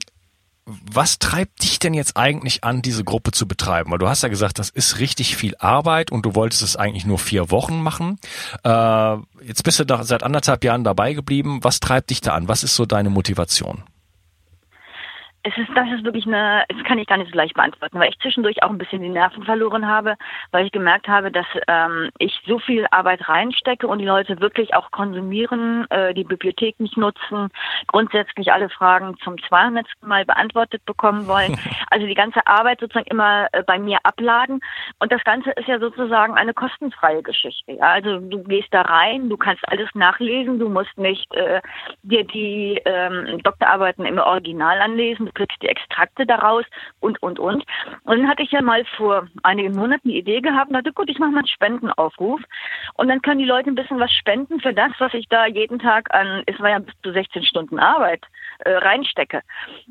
was 0.64 1.18
treibt 1.18 1.62
dich 1.62 1.78
denn 1.78 1.94
jetzt 1.94 2.16
eigentlich 2.16 2.62
an, 2.62 2.82
diese 2.82 3.02
Gruppe 3.02 3.30
zu 3.30 3.48
betreiben? 3.48 3.90
Weil 3.90 3.98
du 3.98 4.08
hast 4.08 4.22
ja 4.22 4.28
gesagt, 4.28 4.58
das 4.58 4.68
ist 4.68 4.98
richtig 4.98 5.36
viel 5.36 5.54
Arbeit 5.58 6.12
und 6.12 6.26
du 6.26 6.34
wolltest 6.34 6.62
es 6.62 6.76
eigentlich 6.76 7.06
nur 7.06 7.18
vier 7.18 7.50
Wochen 7.50 7.82
machen. 7.82 8.18
Äh, 8.64 9.16
jetzt 9.42 9.62
bist 9.64 9.80
du 9.80 9.84
da 9.84 10.02
seit 10.04 10.22
anderthalb 10.22 10.64
Jahren 10.64 10.84
dabei 10.84 11.14
geblieben. 11.14 11.60
Was 11.62 11.80
treibt 11.80 12.10
dich 12.10 12.20
da 12.20 12.34
an? 12.34 12.48
Was 12.48 12.64
ist 12.64 12.76
so 12.76 12.84
deine 12.84 13.08
Motivation? 13.08 13.82
Es 15.48 15.56
ist, 15.56 15.70
das 15.74 15.88
ist 15.90 16.04
wirklich 16.04 16.26
eine, 16.26 16.64
das 16.68 16.84
kann 16.84 16.98
ich 16.98 17.06
gar 17.06 17.16
nicht 17.16 17.30
so 17.32 17.36
leicht 17.36 17.54
beantworten, 17.54 17.98
weil 17.98 18.10
ich 18.10 18.18
zwischendurch 18.18 18.62
auch 18.62 18.68
ein 18.68 18.76
bisschen 18.76 19.00
die 19.00 19.08
Nerven 19.08 19.44
verloren 19.44 19.86
habe, 19.86 20.14
weil 20.50 20.66
ich 20.66 20.72
gemerkt 20.72 21.08
habe, 21.08 21.30
dass 21.30 21.46
ähm, 21.68 22.10
ich 22.18 22.38
so 22.46 22.58
viel 22.58 22.86
Arbeit 22.90 23.26
reinstecke 23.30 23.86
und 23.86 23.98
die 23.98 24.04
Leute 24.04 24.40
wirklich 24.40 24.74
auch 24.74 24.90
konsumieren, 24.90 25.86
äh, 25.88 26.12
die 26.12 26.24
Bibliothek 26.24 26.78
nicht 26.80 26.98
nutzen, 26.98 27.48
grundsätzlich 27.86 28.52
alle 28.52 28.68
Fragen 28.68 29.16
zum 29.24 29.38
200. 29.42 29.86
Mal 30.02 30.26
beantwortet 30.26 30.84
bekommen 30.84 31.26
wollen. 31.26 31.58
Also 31.90 32.06
die 32.06 32.14
ganze 32.14 32.46
Arbeit 32.46 32.80
sozusagen 32.80 33.06
immer 33.06 33.46
äh, 33.52 33.62
bei 33.62 33.78
mir 33.78 33.98
abladen 34.02 34.60
und 34.98 35.10
das 35.10 35.24
Ganze 35.24 35.52
ist 35.52 35.68
ja 35.68 35.78
sozusagen 35.78 36.34
eine 36.34 36.52
kostenfreie 36.52 37.22
Geschichte. 37.22 37.72
Ja? 37.72 37.92
Also 37.92 38.18
du 38.18 38.42
gehst 38.44 38.68
da 38.72 38.82
rein, 38.82 39.30
du 39.30 39.38
kannst 39.38 39.66
alles 39.68 39.88
nachlesen, 39.94 40.58
du 40.58 40.68
musst 40.68 40.96
nicht 40.98 41.34
äh, 41.34 41.62
dir 42.02 42.24
die 42.24 42.78
ähm, 42.84 43.40
Doktorarbeiten 43.42 44.04
im 44.04 44.18
Original 44.18 44.78
anlesen 44.80 45.30
kriegst 45.38 45.62
die 45.62 45.68
Extrakte 45.68 46.26
daraus 46.26 46.64
und, 47.00 47.22
und, 47.22 47.38
und. 47.38 47.64
Und 48.04 48.18
dann 48.18 48.28
hatte 48.28 48.42
ich 48.42 48.50
ja 48.50 48.62
mal 48.62 48.84
vor 48.96 49.28
einigen 49.42 49.74
Monaten 49.74 50.08
die 50.08 50.18
Idee 50.18 50.40
gehabt 50.40 50.72
dachte, 50.88 50.92
gut, 50.92 51.10
ich 51.10 51.18
mache 51.18 51.30
mal 51.30 51.38
einen 51.38 51.48
Spendenaufruf. 51.48 52.40
Und 52.94 53.08
dann 53.08 53.22
können 53.22 53.38
die 53.38 53.44
Leute 53.44 53.70
ein 53.70 53.74
bisschen 53.74 54.00
was 54.00 54.12
spenden 54.12 54.60
für 54.60 54.72
das, 54.72 54.92
was 54.98 55.14
ich 55.14 55.28
da 55.28 55.46
jeden 55.46 55.78
Tag 55.78 56.12
an, 56.14 56.42
es 56.46 56.58
war 56.60 56.70
ja 56.70 56.78
bis 56.78 56.94
zu 57.02 57.12
16 57.12 57.44
Stunden 57.44 57.78
Arbeit, 57.78 58.24
äh, 58.60 58.72
reinstecke. 58.72 59.42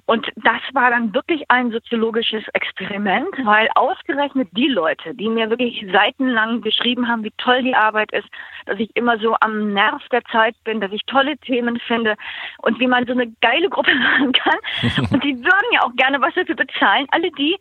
Und 0.06 0.28
das 0.36 0.62
war 0.74 0.90
dann 0.90 1.14
wirklich 1.14 1.50
ein 1.50 1.72
soziologisches 1.72 2.44
Experiment, 2.54 3.30
weil 3.44 3.70
ausgerechnet 3.76 4.50
die 4.52 4.68
Leute, 4.68 5.14
die 5.14 5.30
mir 5.30 5.50
wirklich 5.50 5.86
seitenlang 5.92 6.62
geschrieben 6.62 7.08
haben, 7.08 7.24
wie 7.24 7.34
toll 7.38 7.64
die 7.64 7.76
Arbeit 7.76 8.12
ist, 8.12 8.28
dass 8.66 8.80
ich 8.80 8.96
immer 8.96 9.18
so 9.20 9.36
am 9.40 9.74
Nerv 9.74 10.02
der 10.10 10.24
Zeit 10.26 10.56
bin, 10.64 10.82
dass 10.82 10.92
ich 10.92 11.06
tolle 11.06 11.38
Themen 11.38 11.80
finde 11.80 12.16
und 12.60 12.80
wie 12.80 12.88
man 12.88 13.06
so 13.06 13.14
eine 13.14 13.32
geile 13.42 13.70
Gruppe 13.70 13.94
machen 13.96 14.32
kann. 14.34 14.58
Und 15.12 15.24
die 15.24 15.37
würden 15.44 15.72
ja 15.74 15.82
auch 15.84 15.96
gerne 15.96 16.22
was 16.22 16.34
dafür 16.34 16.56
bezahlen. 16.56 17.08
Alle 17.12 17.32
die 17.32 17.58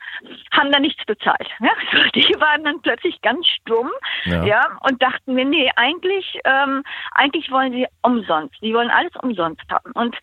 haben 0.52 0.73
da 0.73 0.78
nichts 0.78 1.04
bezahlt. 1.04 1.49
Ja? 1.61 1.71
Die 2.14 2.35
waren 2.40 2.64
dann 2.64 2.80
plötzlich 2.80 3.21
ganz 3.23 3.47
stumm 3.47 3.90
ja. 4.25 4.45
ja 4.45 4.78
und 4.88 5.02
dachten 5.02 5.35
mir, 5.35 5.45
nee, 5.45 5.71
eigentlich, 5.76 6.38
ähm, 6.45 6.83
eigentlich 7.12 7.50
wollen 7.50 7.73
sie 7.73 7.87
umsonst. 8.02 8.54
Die 8.62 8.75
wollen 8.75 8.90
alles 8.90 9.12
umsonst 9.23 9.62
haben. 9.71 9.92
Und 9.92 10.16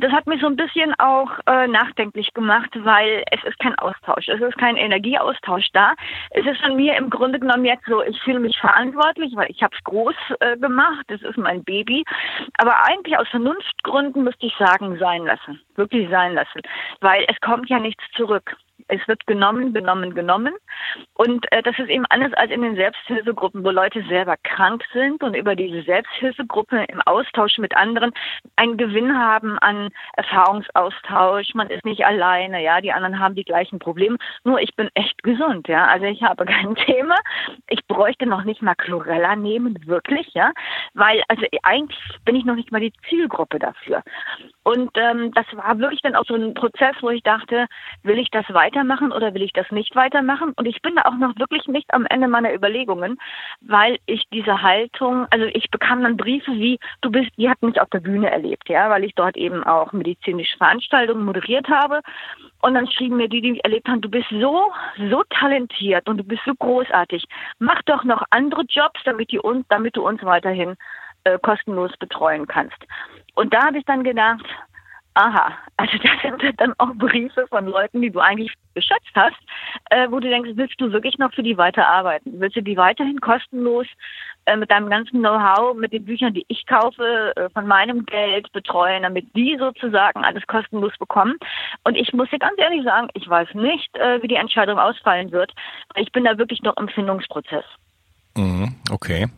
das 0.00 0.12
hat 0.12 0.26
mich 0.26 0.40
so 0.40 0.46
ein 0.46 0.56
bisschen 0.56 0.94
auch 0.98 1.30
äh, 1.46 1.66
nachdenklich 1.66 2.32
gemacht, 2.34 2.70
weil 2.74 3.24
es 3.30 3.42
ist 3.44 3.58
kein 3.58 3.74
Austausch. 3.78 4.28
Es 4.28 4.40
ist 4.40 4.56
kein 4.58 4.76
Energieaustausch 4.76 5.68
da. 5.72 5.94
Es 6.30 6.46
ist 6.46 6.60
von 6.60 6.76
mir 6.76 6.96
im 6.96 7.10
Grunde 7.10 7.38
genommen 7.40 7.64
jetzt 7.64 7.86
so, 7.86 8.02
ich 8.02 8.20
fühle 8.22 8.40
mich 8.40 8.58
verantwortlich, 8.58 9.34
weil 9.34 9.50
ich 9.50 9.62
habe 9.62 9.74
es 9.76 9.84
groß 9.84 10.14
äh, 10.40 10.56
gemacht. 10.56 11.04
Das 11.08 11.22
ist 11.22 11.36
mein 11.36 11.64
Baby. 11.64 12.04
Aber 12.58 12.86
eigentlich 12.86 13.16
aus 13.18 13.28
Vernunftgründen 13.28 14.24
müsste 14.24 14.46
ich 14.46 14.54
sagen, 14.58 14.98
sein 14.98 15.24
lassen. 15.24 15.60
Wirklich 15.76 16.08
sein 16.10 16.34
lassen 16.34 16.60
weil 17.02 17.24
es 17.28 17.38
kommt 17.40 17.68
ja 17.68 17.78
nichts 17.78 18.02
zurück. 18.16 18.56
Es 18.88 19.06
wird 19.08 19.26
genommen, 19.26 19.72
genommen, 19.72 20.14
genommen. 20.14 20.54
Und 21.14 21.50
äh, 21.52 21.62
das 21.62 21.78
ist 21.78 21.88
eben 21.88 22.06
anders 22.10 22.32
als 22.34 22.50
in 22.50 22.62
den 22.62 22.76
Selbsthilfegruppen, 22.76 23.64
wo 23.64 23.70
Leute 23.70 24.02
selber 24.08 24.36
krank 24.42 24.84
sind 24.92 25.22
und 25.22 25.34
über 25.34 25.56
diese 25.56 25.82
Selbsthilfegruppe 25.82 26.84
im 26.84 27.00
Austausch 27.02 27.58
mit 27.58 27.76
anderen 27.76 28.12
einen 28.56 28.76
Gewinn 28.76 29.18
haben 29.18 29.58
an 29.58 29.90
Erfahrungsaustausch. 30.16 31.54
Man 31.54 31.70
ist 31.70 31.84
nicht 31.84 32.04
alleine, 32.04 32.62
ja. 32.62 32.80
Die 32.80 32.92
anderen 32.92 33.18
haben 33.18 33.34
die 33.34 33.44
gleichen 33.44 33.78
Probleme. 33.78 34.16
Nur 34.44 34.60
ich 34.60 34.74
bin 34.74 34.90
echt 34.94 35.22
gesund, 35.22 35.68
ja. 35.68 35.86
Also 35.86 36.06
ich 36.06 36.22
habe 36.22 36.44
kein 36.46 36.74
Thema. 36.74 37.16
Ich 37.68 37.86
bräuchte 37.86 38.26
noch 38.26 38.44
nicht 38.44 38.62
mal 38.62 38.74
Chlorella 38.74 39.36
nehmen, 39.36 39.78
wirklich, 39.86 40.32
ja. 40.34 40.52
Weil, 40.94 41.22
also 41.28 41.46
eigentlich 41.62 41.98
bin 42.24 42.36
ich 42.36 42.44
noch 42.44 42.56
nicht 42.56 42.72
mal 42.72 42.80
die 42.80 42.92
Zielgruppe 43.08 43.58
dafür. 43.58 44.02
Und 44.64 44.90
ähm, 44.96 45.32
das 45.34 45.46
war 45.52 45.78
wirklich 45.78 46.02
dann 46.02 46.14
auch 46.14 46.24
so 46.24 46.34
ein 46.34 46.54
Prozess, 46.54 46.94
wo 47.00 47.10
ich 47.10 47.22
dachte, 47.22 47.66
will 48.02 48.18
ich 48.18 48.30
das 48.30 48.44
weiter 48.52 48.71
weitermachen 48.72 49.12
oder 49.12 49.34
will 49.34 49.42
ich 49.42 49.52
das 49.52 49.70
nicht 49.70 49.94
weitermachen? 49.94 50.52
Und 50.56 50.66
ich 50.66 50.80
bin 50.82 50.96
da 50.96 51.02
auch 51.02 51.16
noch 51.16 51.36
wirklich 51.38 51.66
nicht 51.66 51.92
am 51.92 52.06
Ende 52.06 52.28
meiner 52.28 52.54
Überlegungen, 52.54 53.18
weil 53.60 53.98
ich 54.06 54.24
diese 54.32 54.62
Haltung, 54.62 55.26
also 55.30 55.46
ich 55.46 55.70
bekam 55.70 56.02
dann 56.02 56.16
Briefe 56.16 56.52
wie, 56.52 56.78
du 57.02 57.10
bist, 57.10 57.30
die 57.36 57.48
hat 57.48 57.62
mich 57.62 57.80
auf 57.80 57.90
der 57.90 58.00
Bühne 58.00 58.30
erlebt, 58.30 58.68
ja, 58.68 58.88
weil 58.90 59.04
ich 59.04 59.14
dort 59.14 59.36
eben 59.36 59.62
auch 59.64 59.92
medizinische 59.92 60.56
Veranstaltungen 60.56 61.24
moderiert 61.24 61.68
habe. 61.68 62.00
Und 62.62 62.74
dann 62.74 62.90
schrieben 62.90 63.16
mir 63.16 63.28
die, 63.28 63.42
die 63.42 63.52
mich 63.52 63.64
erlebt 63.64 63.88
haben, 63.88 64.00
du 64.00 64.08
bist 64.08 64.28
so, 64.30 64.72
so 65.10 65.22
talentiert 65.30 66.08
und 66.08 66.18
du 66.18 66.24
bist 66.24 66.42
so 66.46 66.54
großartig. 66.54 67.24
Mach 67.58 67.82
doch 67.82 68.04
noch 68.04 68.22
andere 68.30 68.62
Jobs, 68.68 69.00
damit, 69.04 69.30
die 69.32 69.38
uns, 69.38 69.66
damit 69.68 69.96
du 69.96 70.06
uns 70.06 70.22
weiterhin 70.22 70.76
äh, 71.24 71.38
kostenlos 71.38 71.92
betreuen 71.98 72.46
kannst. 72.46 72.78
Und 73.34 73.52
da 73.52 73.66
habe 73.66 73.78
ich 73.78 73.84
dann 73.84 74.04
gedacht, 74.04 74.44
Aha, 75.14 75.52
also 75.76 75.98
das 75.98 76.40
sind 76.40 76.58
dann 76.58 76.72
auch 76.78 76.94
Briefe 76.94 77.46
von 77.48 77.66
Leuten, 77.66 78.00
die 78.00 78.10
du 78.10 78.20
eigentlich 78.20 78.54
geschätzt 78.74 79.10
hast, 79.14 79.36
äh, 79.90 80.10
wo 80.10 80.20
du 80.20 80.28
denkst, 80.28 80.52
willst 80.54 80.80
du 80.80 80.90
wirklich 80.90 81.18
noch 81.18 81.34
für 81.34 81.42
die 81.42 81.58
weiterarbeiten? 81.58 82.40
Willst 82.40 82.56
du 82.56 82.62
die 82.62 82.78
weiterhin 82.78 83.20
kostenlos 83.20 83.86
äh, 84.46 84.56
mit 84.56 84.70
deinem 84.70 84.88
ganzen 84.88 85.20
Know-how, 85.20 85.76
mit 85.76 85.92
den 85.92 86.06
Büchern, 86.06 86.32
die 86.32 86.46
ich 86.48 86.64
kaufe, 86.64 87.32
äh, 87.36 87.50
von 87.50 87.66
meinem 87.66 88.06
Geld 88.06 88.50
betreuen, 88.52 89.02
damit 89.02 89.26
die 89.36 89.58
sozusagen 89.58 90.24
alles 90.24 90.46
kostenlos 90.46 90.96
bekommen? 90.98 91.36
Und 91.84 91.96
ich 91.96 92.14
muss 92.14 92.30
dir 92.30 92.38
ganz 92.38 92.58
ehrlich 92.58 92.82
sagen, 92.82 93.08
ich 93.12 93.28
weiß 93.28 93.52
nicht, 93.52 93.94
äh, 93.98 94.22
wie 94.22 94.28
die 94.28 94.36
Entscheidung 94.36 94.78
ausfallen 94.78 95.30
wird. 95.30 95.52
Ich 95.96 96.10
bin 96.12 96.24
da 96.24 96.38
wirklich 96.38 96.62
noch 96.62 96.76
im 96.78 96.88
Findungsprozess. 96.88 97.64
Mhm, 98.36 98.74
okay. 98.90 99.28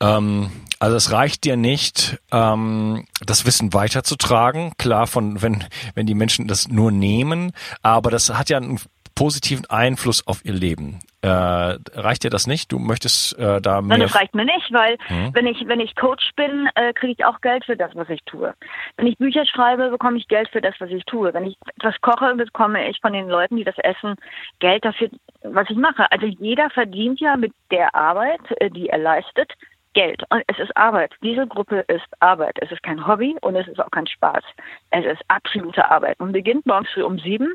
Ähm, 0.00 0.50
also 0.78 0.96
es 0.96 1.12
reicht 1.12 1.44
dir 1.44 1.56
nicht, 1.56 2.18
ähm, 2.30 3.06
das 3.24 3.46
Wissen 3.46 3.72
weiterzutragen. 3.72 4.72
Klar, 4.78 5.06
von 5.06 5.40
wenn 5.42 5.64
wenn 5.94 6.06
die 6.06 6.14
Menschen 6.14 6.46
das 6.46 6.68
nur 6.68 6.90
nehmen, 6.90 7.52
aber 7.82 8.10
das 8.10 8.30
hat 8.30 8.50
ja 8.50 8.58
einen 8.58 8.80
positiven 9.14 9.66
Einfluss 9.66 10.26
auf 10.26 10.44
ihr 10.44 10.52
Leben. 10.52 11.00
Äh, 11.24 11.78
reicht 11.94 12.22
dir 12.22 12.28
das 12.28 12.46
nicht? 12.46 12.70
Du 12.70 12.78
möchtest 12.78 13.38
äh, 13.38 13.58
da 13.58 13.80
mehr. 13.80 13.96
Nein, 13.96 14.00
das 14.00 14.14
reicht 14.14 14.34
mir 14.34 14.44
nicht, 14.44 14.70
weil 14.70 14.98
hm. 15.06 15.30
wenn 15.32 15.46
ich 15.46 15.66
wenn 15.66 15.80
ich 15.80 15.96
Coach 15.96 16.32
bin, 16.36 16.68
äh, 16.74 16.92
kriege 16.92 17.14
ich 17.14 17.24
auch 17.24 17.40
Geld 17.40 17.64
für 17.64 17.78
das, 17.78 17.94
was 17.94 18.10
ich 18.10 18.22
tue. 18.24 18.52
Wenn 18.98 19.06
ich 19.06 19.16
Bücher 19.16 19.46
schreibe, 19.46 19.88
bekomme 19.88 20.18
ich 20.18 20.28
Geld 20.28 20.50
für 20.50 20.60
das, 20.60 20.74
was 20.80 20.90
ich 20.90 21.02
tue. 21.06 21.32
Wenn 21.32 21.46
ich 21.46 21.56
etwas 21.78 21.98
koche, 22.02 22.34
bekomme 22.34 22.86
ich 22.90 23.00
von 23.00 23.14
den 23.14 23.30
Leuten, 23.30 23.56
die 23.56 23.64
das 23.64 23.78
essen, 23.78 24.16
Geld 24.58 24.84
dafür, 24.84 25.08
was 25.44 25.70
ich 25.70 25.78
mache. 25.78 26.04
Also 26.12 26.26
jeder 26.26 26.68
verdient 26.68 27.18
ja 27.20 27.38
mit 27.38 27.54
der 27.70 27.94
Arbeit, 27.94 28.42
äh, 28.58 28.68
die 28.68 28.90
er 28.90 28.98
leistet, 28.98 29.50
Geld. 29.94 30.22
Und 30.28 30.42
es 30.48 30.58
ist 30.58 30.76
Arbeit. 30.76 31.14
Diese 31.22 31.46
Gruppe 31.46 31.86
ist 31.88 32.04
Arbeit. 32.20 32.58
Es 32.60 32.70
ist 32.70 32.82
kein 32.82 33.06
Hobby 33.06 33.34
und 33.40 33.56
es 33.56 33.66
ist 33.66 33.80
auch 33.80 33.90
kein 33.90 34.06
Spaß. 34.06 34.44
Es 34.90 35.06
ist 35.06 35.22
absolute 35.28 35.90
Arbeit. 35.90 36.20
Und 36.20 36.32
beginnt 36.32 36.66
morgens 36.66 36.90
früh 36.90 37.02
um 37.02 37.18
sieben 37.18 37.54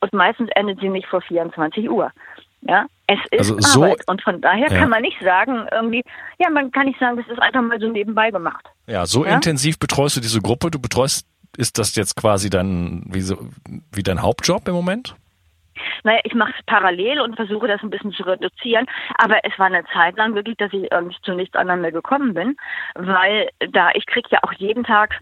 und 0.00 0.12
meistens 0.12 0.50
endet 0.56 0.80
sie 0.80 0.88
nicht 0.88 1.06
vor 1.06 1.20
24 1.20 1.88
Uhr. 1.88 2.10
Ja, 2.62 2.86
es 3.06 3.18
ist 3.30 3.52
also 3.52 3.82
Arbeit. 3.82 3.98
So, 4.06 4.12
und 4.12 4.22
von 4.22 4.40
daher 4.40 4.70
ja. 4.70 4.78
kann 4.78 4.90
man 4.90 5.02
nicht 5.02 5.20
sagen, 5.20 5.66
irgendwie, 5.70 6.02
ja, 6.38 6.48
man 6.50 6.70
kann 6.70 6.86
nicht 6.86 6.98
sagen, 6.98 7.16
das 7.16 7.26
ist 7.28 7.40
einfach 7.40 7.62
mal 7.62 7.78
so 7.78 7.88
nebenbei 7.88 8.30
gemacht. 8.30 8.64
Ja, 8.86 9.06
so 9.06 9.24
ja? 9.24 9.34
intensiv 9.34 9.78
betreust 9.78 10.16
du 10.16 10.20
diese 10.20 10.40
Gruppe. 10.40 10.70
Du 10.70 10.80
betreust, 10.80 11.26
ist 11.56 11.78
das 11.78 11.94
jetzt 11.96 12.16
quasi 12.16 12.50
dein, 12.50 13.04
wie, 13.06 13.20
so, 13.20 13.38
wie 13.92 14.02
dein 14.02 14.22
Hauptjob 14.22 14.66
im 14.68 14.74
Moment? 14.74 15.14
Naja, 16.04 16.20
ich 16.24 16.34
mache 16.34 16.52
es 16.58 16.64
parallel 16.66 17.20
und 17.20 17.36
versuche 17.36 17.66
das 17.66 17.82
ein 17.82 17.90
bisschen 17.90 18.12
zu 18.12 18.22
reduzieren. 18.22 18.86
Aber 19.18 19.36
es 19.44 19.58
war 19.58 19.66
eine 19.66 19.84
Zeit 19.92 20.16
lang 20.16 20.34
wirklich, 20.34 20.56
dass 20.56 20.72
ich 20.72 20.90
irgendwie 20.90 21.16
zu 21.22 21.34
nichts 21.34 21.56
anderem 21.56 21.80
mehr 21.80 21.92
gekommen 21.92 22.34
bin, 22.34 22.56
weil 22.94 23.48
da 23.72 23.90
ich 23.94 24.06
kriege 24.06 24.28
ja 24.30 24.38
auch 24.42 24.52
jeden 24.52 24.84
Tag 24.84 25.20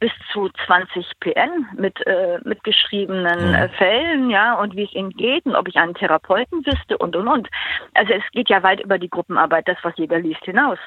bis 0.00 0.12
zu 0.32 0.48
20 0.66 1.06
PN 1.20 1.68
mit 1.76 2.04
äh, 2.06 2.38
mitgeschriebenen 2.44 3.54
äh, 3.54 3.68
Fällen, 3.70 4.30
ja, 4.30 4.54
und 4.54 4.76
wie 4.76 4.84
es 4.84 4.94
ihnen 4.94 5.10
geht 5.10 5.46
und 5.46 5.54
ob 5.54 5.68
ich 5.68 5.76
einen 5.76 5.94
Therapeuten 5.94 6.64
wüsste 6.66 6.98
und 6.98 7.16
und 7.16 7.28
und. 7.28 7.48
Also 7.94 8.12
es 8.12 8.24
geht 8.32 8.48
ja 8.48 8.62
weit 8.62 8.80
über 8.80 8.98
die 8.98 9.10
Gruppenarbeit, 9.10 9.68
das 9.68 9.78
was 9.82 9.96
jeder 9.96 10.18
liest 10.18 10.44
hinaus 10.44 10.78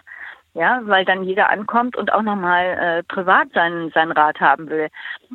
ja, 0.56 0.80
weil 0.86 1.04
dann 1.04 1.24
jeder 1.24 1.50
ankommt 1.50 1.98
und 1.98 2.14
auch 2.14 2.22
nochmal 2.22 2.66
äh, 2.66 3.04
privat 3.04 3.50
seinen, 3.54 3.92
seinen 3.92 4.14
Rat 4.14 4.40
haben 4.40 4.70
will. 4.70 4.88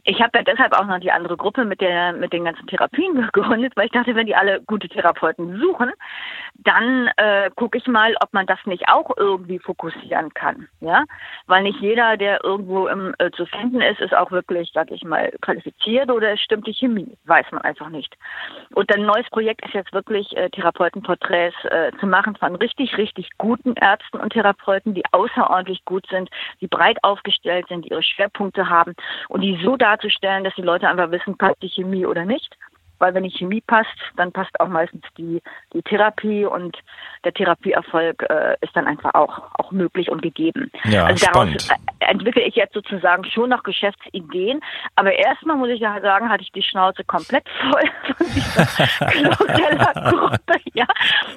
Ich 0.04 0.22
habe 0.22 0.38
ja 0.38 0.42
deshalb 0.42 0.72
auch 0.72 0.86
noch 0.86 0.98
die 0.98 1.12
andere 1.12 1.36
Gruppe 1.36 1.66
mit 1.66 1.82
der 1.82 2.14
mit 2.14 2.32
den 2.32 2.46
ganzen 2.46 2.66
Therapien 2.66 3.14
gegründet, 3.32 3.74
weil 3.76 3.86
ich 3.86 3.92
dachte, 3.92 4.14
wenn 4.14 4.26
die 4.26 4.34
alle 4.34 4.62
gute 4.62 4.88
Therapeuten 4.88 5.60
suchen, 5.60 5.92
dann 6.54 7.10
äh, 7.18 7.50
gucke 7.54 7.76
ich 7.76 7.86
mal, 7.86 8.14
ob 8.22 8.32
man 8.32 8.46
das 8.46 8.58
nicht 8.64 8.88
auch 8.88 9.10
irgendwie 9.18 9.58
fokussieren 9.58 10.32
kann, 10.32 10.68
ja, 10.80 11.04
weil 11.46 11.64
nicht 11.64 11.80
jeder, 11.80 12.16
der 12.16 12.42
irgendwo 12.42 12.88
im, 12.88 13.14
äh, 13.18 13.30
zu 13.30 13.44
finden 13.44 13.82
ist, 13.82 14.00
ist 14.00 14.14
auch 14.14 14.30
wirklich, 14.30 14.70
sag 14.72 14.90
ich 14.90 15.04
mal, 15.04 15.30
qualifiziert 15.42 16.10
oder 16.10 16.34
stimmt 16.38 16.66
die 16.66 16.74
Chemie, 16.74 17.18
weiß 17.26 17.44
man 17.52 17.60
einfach 17.60 17.90
nicht. 17.90 18.16
Und 18.74 18.90
ein 18.94 19.04
neues 19.04 19.28
Projekt 19.28 19.66
ist 19.66 19.74
jetzt 19.74 19.92
wirklich 19.92 20.34
äh, 20.34 20.48
Therapeutenporträts 20.48 21.56
äh, 21.66 21.92
zu 22.00 22.06
machen 22.06 22.36
von 22.36 22.56
richtig, 22.56 22.96
richtig 22.96 23.28
guten 23.36 23.74
Ärzten 23.74 24.18
und 24.18 24.32
Therapeuten, 24.32 24.94
die 24.94 25.04
außerordentlich 25.12 25.84
gut 25.84 26.06
sind, 26.08 26.30
die 26.60 26.66
breit 26.66 26.98
aufgestellt 27.02 27.66
sind, 27.68 27.84
die 27.84 27.90
ihre 27.90 28.02
Schwerpunkte 28.02 28.68
haben 28.68 28.94
und 29.28 29.40
die 29.40 29.58
so 29.62 29.76
darzustellen, 29.76 30.44
dass 30.44 30.54
die 30.54 30.62
Leute 30.62 30.88
einfach 30.88 31.10
wissen, 31.10 31.36
passt 31.36 31.62
die 31.62 31.68
Chemie 31.68 32.06
oder 32.06 32.24
nicht 32.24 32.56
weil 33.00 33.14
wenn 33.14 33.24
die 33.24 33.30
Chemie 33.30 33.62
passt, 33.62 33.88
dann 34.16 34.30
passt 34.32 34.58
auch 34.60 34.68
meistens 34.68 35.02
die, 35.18 35.42
die 35.72 35.82
Therapie 35.82 36.44
und 36.44 36.78
der 37.24 37.32
Therapieerfolg 37.32 38.22
äh, 38.30 38.56
ist 38.60 38.74
dann 38.74 38.86
einfach 38.86 39.14
auch, 39.14 39.50
auch 39.58 39.72
möglich 39.72 40.10
und 40.10 40.22
gegeben. 40.22 40.70
Ja, 40.84 41.04
also 41.04 41.26
spannend. 41.26 41.68
daraus 41.68 41.80
entwickle 42.00 42.42
ich 42.42 42.54
jetzt 42.54 42.74
sozusagen 42.74 43.24
schon 43.24 43.50
noch 43.50 43.62
Geschäftsideen, 43.62 44.60
aber 44.96 45.12
erstmal 45.12 45.56
muss 45.56 45.70
ich 45.70 45.80
ja 45.80 46.00
sagen, 46.00 46.28
hatte 46.28 46.42
ich 46.42 46.52
die 46.52 46.62
Schnauze 46.62 47.04
komplett 47.04 47.44
voll 47.60 48.16
von 49.36 49.46
dieser 49.48 50.10
Gruppe, 50.10 50.60
ja, 50.74 50.86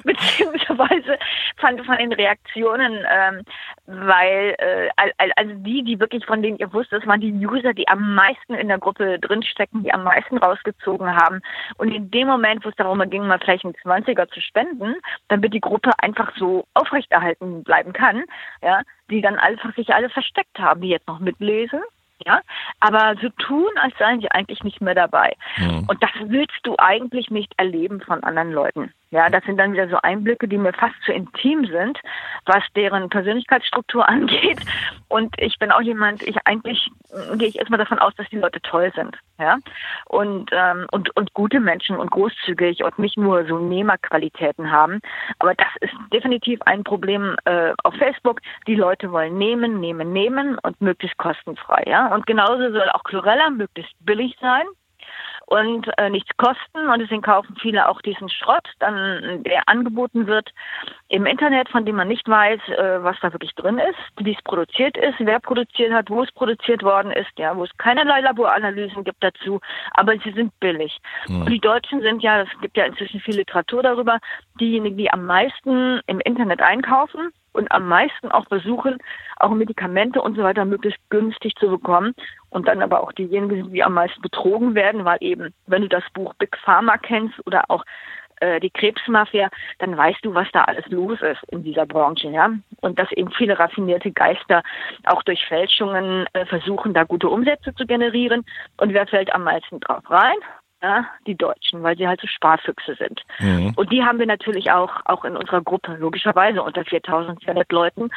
beziehungsweise 0.04 1.18
von, 1.56 1.84
von 1.84 1.96
den 1.98 2.12
Reaktionen, 2.12 3.04
ähm, 3.10 3.42
weil 3.86 4.54
äh, 4.58 4.88
also 5.36 5.52
die, 5.56 5.82
die 5.82 6.00
wirklich 6.00 6.24
von 6.26 6.42
denen 6.42 6.58
ihr 6.58 6.72
wusstet, 6.72 7.02
das 7.02 7.08
waren 7.08 7.20
die 7.20 7.32
User, 7.32 7.72
die 7.74 7.88
am 7.88 8.14
meisten 8.14 8.54
in 8.54 8.68
der 8.68 8.78
Gruppe 8.78 9.18
drinstecken, 9.18 9.82
die 9.82 9.92
am 9.92 10.04
meisten 10.04 10.38
rausgezogen 10.38 11.14
haben, 11.14 11.40
und 11.76 11.90
in 11.90 12.10
dem 12.10 12.28
Moment, 12.28 12.64
wo 12.64 12.68
es 12.68 12.76
darum 12.76 12.98
ging, 13.10 13.26
mal 13.26 13.38
vielleicht 13.38 13.64
einen 13.64 13.74
20er 13.74 14.28
zu 14.30 14.40
spenden, 14.40 14.94
damit 15.28 15.52
die 15.52 15.60
Gruppe 15.60 15.90
einfach 15.98 16.32
so 16.36 16.66
aufrechterhalten 16.74 17.64
bleiben 17.64 17.92
kann, 17.92 18.24
ja, 18.62 18.82
die 19.10 19.20
dann 19.20 19.36
einfach 19.36 19.74
sich 19.74 19.94
alle 19.94 20.08
versteckt 20.08 20.58
haben, 20.58 20.80
die 20.80 20.88
jetzt 20.88 21.08
noch 21.08 21.20
mitlesen 21.20 21.80
ja, 22.24 22.40
aber 22.80 23.16
so 23.20 23.28
tun, 23.38 23.70
als 23.76 23.96
seien 23.98 24.20
sie 24.20 24.30
eigentlich 24.30 24.62
nicht 24.62 24.80
mehr 24.80 24.94
dabei. 24.94 25.34
Mhm. 25.56 25.84
Und 25.88 26.02
das 26.02 26.10
willst 26.20 26.58
du 26.62 26.74
eigentlich 26.78 27.30
nicht 27.30 27.52
erleben 27.56 28.00
von 28.00 28.22
anderen 28.22 28.52
Leuten. 28.52 28.92
Ja, 29.14 29.30
das 29.30 29.44
sind 29.44 29.58
dann 29.58 29.72
wieder 29.72 29.88
so 29.88 29.96
Einblicke, 30.02 30.48
die 30.48 30.58
mir 30.58 30.72
fast 30.72 30.96
zu 31.06 31.12
intim 31.12 31.66
sind, 31.66 32.00
was 32.46 32.64
deren 32.74 33.08
Persönlichkeitsstruktur 33.10 34.08
angeht. 34.08 34.58
Und 35.06 35.32
ich 35.38 35.56
bin 35.60 35.70
auch 35.70 35.82
jemand, 35.82 36.24
ich 36.24 36.36
eigentlich 36.44 36.90
gehe 37.36 37.46
ich 37.46 37.56
erstmal 37.56 37.78
davon 37.78 38.00
aus, 38.00 38.12
dass 38.16 38.28
die 38.30 38.38
Leute 38.38 38.60
toll 38.62 38.90
sind, 38.96 39.16
ja, 39.38 39.58
und 40.06 40.50
ähm, 40.52 40.88
und 40.90 41.16
und 41.16 41.32
gute 41.32 41.60
Menschen 41.60 41.96
und 41.96 42.10
großzügig 42.10 42.82
und 42.82 42.98
nicht 42.98 43.16
nur 43.16 43.46
so 43.46 43.60
Nehmerqualitäten 43.60 44.72
haben. 44.72 44.98
Aber 45.38 45.54
das 45.54 45.68
ist 45.80 45.94
definitiv 46.12 46.60
ein 46.62 46.82
Problem 46.82 47.36
äh, 47.44 47.72
auf 47.84 47.94
Facebook. 47.94 48.40
Die 48.66 48.74
Leute 48.74 49.12
wollen 49.12 49.38
nehmen, 49.38 49.78
nehmen, 49.78 50.12
nehmen 50.12 50.58
und 50.58 50.80
möglichst 50.80 51.18
kostenfrei, 51.18 51.84
ja. 51.86 52.12
Und 52.12 52.26
genauso 52.26 52.72
soll 52.72 52.90
auch 52.90 53.04
Chlorella 53.04 53.50
möglichst 53.50 53.94
billig 54.04 54.36
sein 54.40 54.64
und 55.46 55.86
äh, 55.98 56.10
nichts 56.10 56.30
kosten. 56.36 56.88
Und 56.88 56.98
deswegen 57.00 57.22
kaufen 57.22 57.56
viele 57.60 57.88
auch 57.88 58.00
diesen 58.02 58.28
Schrott, 58.28 58.66
dann 58.78 59.42
der 59.44 59.68
angeboten 59.68 60.26
wird 60.26 60.50
im 61.08 61.26
Internet, 61.26 61.68
von 61.68 61.84
dem 61.84 61.96
man 61.96 62.08
nicht 62.08 62.28
weiß, 62.28 62.60
äh, 62.68 63.02
was 63.02 63.16
da 63.20 63.32
wirklich 63.32 63.54
drin 63.54 63.78
ist, 63.78 64.24
wie 64.24 64.34
es 64.34 64.42
produziert 64.42 64.96
ist, 64.96 65.16
wer 65.18 65.40
produziert 65.40 65.92
hat, 65.92 66.10
wo 66.10 66.22
es 66.22 66.32
produziert 66.32 66.82
worden 66.82 67.12
ist, 67.12 67.30
ja, 67.38 67.56
wo 67.56 67.64
es 67.64 67.76
keinerlei 67.78 68.20
Laboranalysen 68.20 69.04
gibt 69.04 69.22
dazu, 69.22 69.60
aber 69.92 70.14
sie 70.18 70.32
sind 70.32 70.58
billig. 70.60 70.98
Mhm. 71.28 71.42
Und 71.42 71.50
die 71.50 71.60
Deutschen 71.60 72.00
sind 72.00 72.22
ja, 72.22 72.42
es 72.42 72.60
gibt 72.60 72.76
ja 72.76 72.84
inzwischen 72.84 73.20
viel 73.20 73.36
Literatur 73.36 73.82
darüber, 73.82 74.18
diejenigen, 74.60 74.96
die 74.96 75.12
am 75.12 75.26
meisten 75.26 76.00
im 76.06 76.20
Internet 76.20 76.62
einkaufen 76.62 77.30
und 77.52 77.70
am 77.70 77.86
meisten 77.86 78.30
auch 78.32 78.46
versuchen, 78.48 78.98
auch 79.36 79.50
Medikamente 79.50 80.20
und 80.20 80.36
so 80.36 80.42
weiter 80.42 80.64
möglichst 80.64 80.98
günstig 81.10 81.54
zu 81.56 81.68
bekommen 81.68 82.14
und 82.54 82.68
dann 82.68 82.82
aber 82.82 83.02
auch 83.02 83.12
diejenigen, 83.12 83.72
die 83.72 83.82
am 83.82 83.94
meisten 83.94 84.22
betrogen 84.22 84.74
werden, 84.76 85.04
weil 85.04 85.18
eben, 85.20 85.52
wenn 85.66 85.82
du 85.82 85.88
das 85.88 86.04
Buch 86.14 86.34
Big 86.34 86.56
Pharma 86.58 86.96
kennst 86.98 87.34
oder 87.46 87.64
auch 87.68 87.84
äh, 88.40 88.60
die 88.60 88.70
Krebsmafia, 88.70 89.50
dann 89.80 89.96
weißt 89.96 90.24
du, 90.24 90.34
was 90.34 90.46
da 90.52 90.62
alles 90.62 90.86
los 90.86 91.20
ist 91.20 91.42
in 91.50 91.64
dieser 91.64 91.84
Branche, 91.84 92.28
ja. 92.28 92.50
Und 92.80 92.98
dass 92.98 93.10
eben 93.12 93.32
viele 93.32 93.58
raffinierte 93.58 94.12
Geister 94.12 94.62
auch 95.04 95.24
durch 95.24 95.44
Fälschungen 95.46 96.26
äh, 96.32 96.46
versuchen, 96.46 96.94
da 96.94 97.02
gute 97.02 97.28
Umsätze 97.28 97.74
zu 97.74 97.86
generieren. 97.86 98.44
Und 98.76 98.94
wer 98.94 99.08
fällt 99.08 99.34
am 99.34 99.42
meisten 99.42 99.80
drauf 99.80 100.08
rein? 100.08 100.36
Ja, 100.82 101.06
die 101.26 101.34
Deutschen, 101.34 101.82
weil 101.82 101.96
sie 101.96 102.06
halt 102.06 102.20
so 102.20 102.26
Sparfüchse 102.26 102.94
sind. 102.96 103.22
Mhm. 103.38 103.72
Und 103.76 103.90
die 103.90 104.02
haben 104.02 104.18
wir 104.18 104.26
natürlich 104.26 104.70
auch, 104.70 104.92
auch 105.06 105.24
in 105.24 105.36
unserer 105.36 105.62
Gruppe, 105.62 105.96
logischerweise 105.98 106.62
unter 106.62 106.84
4200 106.84 107.72
Leuten. 107.72 108.10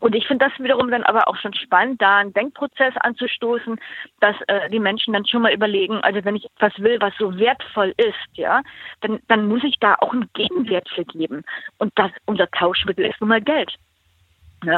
Und 0.00 0.14
ich 0.14 0.26
finde 0.26 0.46
das 0.46 0.58
wiederum 0.62 0.90
dann 0.90 1.02
aber 1.02 1.28
auch 1.28 1.36
schon 1.36 1.54
spannend, 1.54 2.02
da 2.02 2.18
einen 2.18 2.34
Denkprozess 2.34 2.94
anzustoßen, 2.98 3.80
dass 4.20 4.36
äh, 4.48 4.68
die 4.68 4.80
Menschen 4.80 5.14
dann 5.14 5.26
schon 5.26 5.42
mal 5.42 5.54
überlegen, 5.54 5.94
also 6.02 6.22
wenn 6.24 6.36
ich 6.36 6.44
etwas 6.56 6.78
will, 6.78 6.98
was 7.00 7.14
so 7.18 7.38
wertvoll 7.38 7.94
ist, 7.96 8.36
ja, 8.36 8.60
dann, 9.00 9.20
dann 9.28 9.48
muss 9.48 9.64
ich 9.64 9.78
da 9.80 9.94
auch 10.00 10.12
einen 10.12 10.28
Gegenwert 10.34 10.88
für 10.90 11.04
geben. 11.06 11.42
Und 11.78 11.92
das, 11.96 12.10
unser 12.26 12.50
Tauschmittel 12.50 13.06
ist 13.06 13.20
nun 13.20 13.30
mal 13.30 13.40
Geld. 13.40 13.74
Ja, 14.64 14.74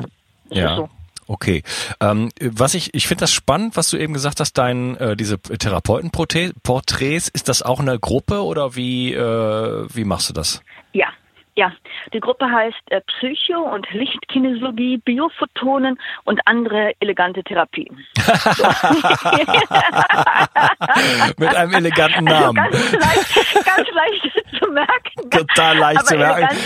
das 0.48 0.58
ja. 0.58 0.76
so. 0.76 0.88
Okay. 1.32 1.62
Ähm, 1.98 2.28
was 2.42 2.74
ich, 2.74 2.92
ich 2.92 3.06
finde 3.06 3.22
das 3.22 3.32
spannend, 3.32 3.74
was 3.78 3.88
du 3.88 3.96
eben 3.96 4.12
gesagt 4.12 4.38
hast, 4.38 4.52
dein, 4.58 4.98
äh, 4.98 5.16
diese 5.16 5.40
Therapeutenporträts, 5.40 7.28
ist 7.28 7.48
das 7.48 7.62
auch 7.62 7.80
eine 7.80 7.98
Gruppe 7.98 8.44
oder 8.44 8.76
wie, 8.76 9.14
äh, 9.14 9.86
wie 9.88 10.04
machst 10.04 10.28
du 10.28 10.34
das? 10.34 10.62
Ja, 10.92 11.06
ja, 11.54 11.72
die 12.12 12.20
Gruppe 12.20 12.50
heißt 12.50 12.90
äh, 12.90 13.00
Psycho- 13.02 13.72
und 13.72 13.88
Lichtkinesiologie, 13.92 14.98
Biophotonen 14.98 15.98
und 16.24 16.40
andere 16.46 16.92
elegante 17.00 17.42
Therapien. 17.42 18.06
Mit 21.38 21.54
einem 21.54 21.74
eleganten 21.74 22.24
Namen. 22.24 22.58
Also 22.58 22.78
ganz, 22.78 22.92
leicht, 22.92 23.64
ganz 23.64 23.88
leicht 23.90 24.44
zu 24.58 24.68
merken. 24.70 25.30
Total 25.30 25.78
leicht 25.78 26.06
zu 26.06 26.16
merken. 26.16 26.56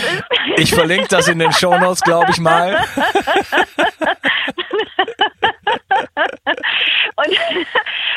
Ich 0.57 0.73
verlinke 0.73 1.07
das 1.09 1.27
in 1.27 1.37
den 1.39 1.51
Shownotes, 1.51 2.01
glaube 2.01 2.31
ich 2.31 2.39
mal. 2.39 2.77
und, 7.15 7.37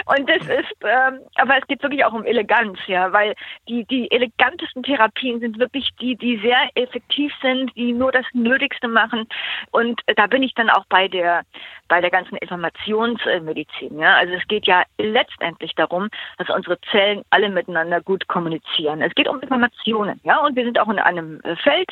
und 0.07 0.31
das 0.31 0.43
ist, 0.43 0.77
ähm, 0.83 1.21
aber 1.37 1.59
es 1.59 1.67
geht 1.67 1.83
wirklich 1.83 2.05
auch 2.05 2.13
um 2.13 2.25
Eleganz, 2.25 2.79
ja, 2.87 3.13
weil 3.13 3.35
die, 3.69 3.85
die 3.85 4.11
elegantesten 4.11 4.83
Therapien 4.83 5.41
sind 5.41 5.59
wirklich 5.59 5.91
die, 6.01 6.17
die 6.17 6.39
sehr 6.39 6.71
effektiv 6.75 7.33
sind, 7.43 7.75
die 7.77 7.93
nur 7.93 8.13
das 8.13 8.27
Nötigste 8.33 8.89
machen. 8.89 9.27
Und 9.71 10.01
da 10.17 10.27
bin 10.27 10.43
ich 10.43 10.55
dann 10.55 10.71
auch 10.71 10.85
bei 10.89 11.09
der, 11.09 11.43
bei 11.89 12.01
der 12.01 12.11
ganzen 12.11 12.37
Informationsmedizin, 12.37 13.99
ja. 13.99 14.15
Also 14.15 14.35
es 14.35 14.47
geht 14.49 14.67
ja 14.67 14.85
letztendlich 14.99 15.75
darum, 15.75 16.09
dass 16.39 16.51
unsere 16.51 16.81
Zellen 16.91 17.23
alle 17.31 17.49
miteinander 17.49 18.01
gut 18.01 18.29
kommunizieren. 18.29 19.03
Es 19.03 19.15
geht 19.15 19.29
um 19.29 19.41
Informationen, 19.41 20.21
ja, 20.25 20.39
und 20.39 20.57
wir 20.57 20.65
sind 20.65 20.79
auch 20.79 20.89
in 20.89 20.99
einem 20.99 21.41
Feld, 21.63 21.91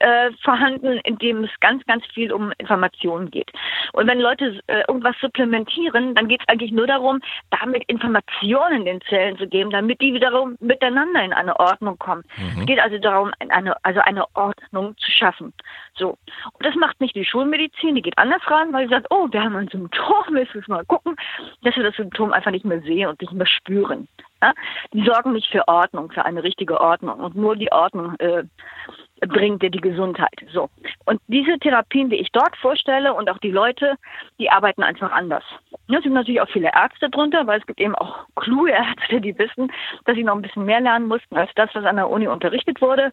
äh, 0.00 0.30
vorhanden, 0.42 0.98
in 1.04 1.18
dem 1.18 1.44
es 1.44 1.50
ganz, 1.60 1.84
ganz 1.86 2.04
viel 2.06 2.32
um 2.32 2.52
Informationen 2.58 3.30
geht. 3.30 3.50
Und 3.92 4.06
wenn 4.06 4.20
Leute 4.20 4.60
äh, 4.66 4.82
irgendwas 4.88 5.16
supplementieren, 5.20 6.14
dann 6.14 6.28
geht 6.28 6.40
es 6.40 6.48
eigentlich 6.48 6.72
nur 6.72 6.86
darum, 6.86 7.20
damit 7.50 7.84
Informationen 7.84 8.84
den 8.84 9.00
Zellen 9.02 9.38
zu 9.38 9.46
geben, 9.46 9.70
damit 9.70 10.00
die 10.00 10.14
wiederum 10.14 10.56
miteinander 10.60 11.22
in 11.22 11.32
eine 11.32 11.58
Ordnung 11.58 11.98
kommen. 11.98 12.24
Mhm. 12.36 12.60
Es 12.60 12.66
geht 12.66 12.80
also 12.80 12.98
darum, 12.98 13.30
eine, 13.48 13.74
also 13.84 14.00
eine 14.00 14.24
Ordnung 14.34 14.96
zu 14.98 15.10
schaffen. 15.10 15.52
So. 15.94 16.10
Und 16.52 16.66
das 16.66 16.74
macht 16.76 17.00
nicht 17.00 17.14
die 17.14 17.24
Schulmedizin, 17.24 17.94
die 17.94 18.02
geht 18.02 18.18
anders 18.18 18.42
ran, 18.46 18.72
weil 18.72 18.88
sie 18.88 18.94
sagt, 18.94 19.06
oh, 19.10 19.28
wir 19.30 19.42
haben 19.42 19.56
ein 19.56 19.68
Symptom, 19.68 20.24
müssen 20.30 20.66
wir 20.66 20.74
mal 20.76 20.84
gucken, 20.84 21.16
dass 21.62 21.76
wir 21.76 21.84
das 21.84 21.96
Symptom 21.96 22.32
einfach 22.32 22.50
nicht 22.50 22.64
mehr 22.64 22.80
sehen 22.80 23.08
und 23.08 23.20
nicht 23.20 23.32
mehr 23.32 23.46
spüren. 23.46 24.08
Ja? 24.42 24.52
Die 24.92 25.04
sorgen 25.04 25.32
nicht 25.32 25.50
für 25.50 25.66
Ordnung, 25.68 26.10
für 26.10 26.24
eine 26.24 26.42
richtige 26.42 26.80
Ordnung. 26.80 27.20
Und 27.20 27.36
nur 27.36 27.56
die 27.56 27.70
Ordnung 27.72 28.14
äh, 28.18 28.44
bringt 29.28 29.62
dir 29.62 29.70
die 29.70 29.80
Gesundheit. 29.80 30.44
So. 30.52 30.70
Und 31.04 31.20
diese 31.28 31.58
Therapien, 31.58 32.10
die 32.10 32.16
ich 32.16 32.30
dort 32.32 32.56
vorstelle 32.56 33.14
und 33.14 33.28
auch 33.30 33.38
die 33.38 33.50
Leute, 33.50 33.96
die 34.38 34.50
arbeiten 34.50 34.82
einfach 34.82 35.12
anders. 35.12 35.44
Es 35.88 36.02
sind 36.02 36.12
natürlich 36.12 36.40
auch 36.40 36.48
viele 36.48 36.70
Ärzte 36.74 37.10
drunter, 37.10 37.46
weil 37.46 37.60
es 37.60 37.66
gibt 37.66 37.80
eben 37.80 37.94
auch 37.94 38.26
kluge 38.36 38.70
Ärzte, 38.72 39.20
die 39.20 39.36
wissen, 39.38 39.70
dass 40.04 40.16
sie 40.16 40.24
noch 40.24 40.34
ein 40.34 40.42
bisschen 40.42 40.64
mehr 40.64 40.80
lernen 40.80 41.06
mussten 41.08 41.36
als 41.36 41.50
das, 41.54 41.70
was 41.74 41.84
an 41.84 41.96
der 41.96 42.08
Uni 42.08 42.28
unterrichtet 42.28 42.80
wurde. 42.80 43.12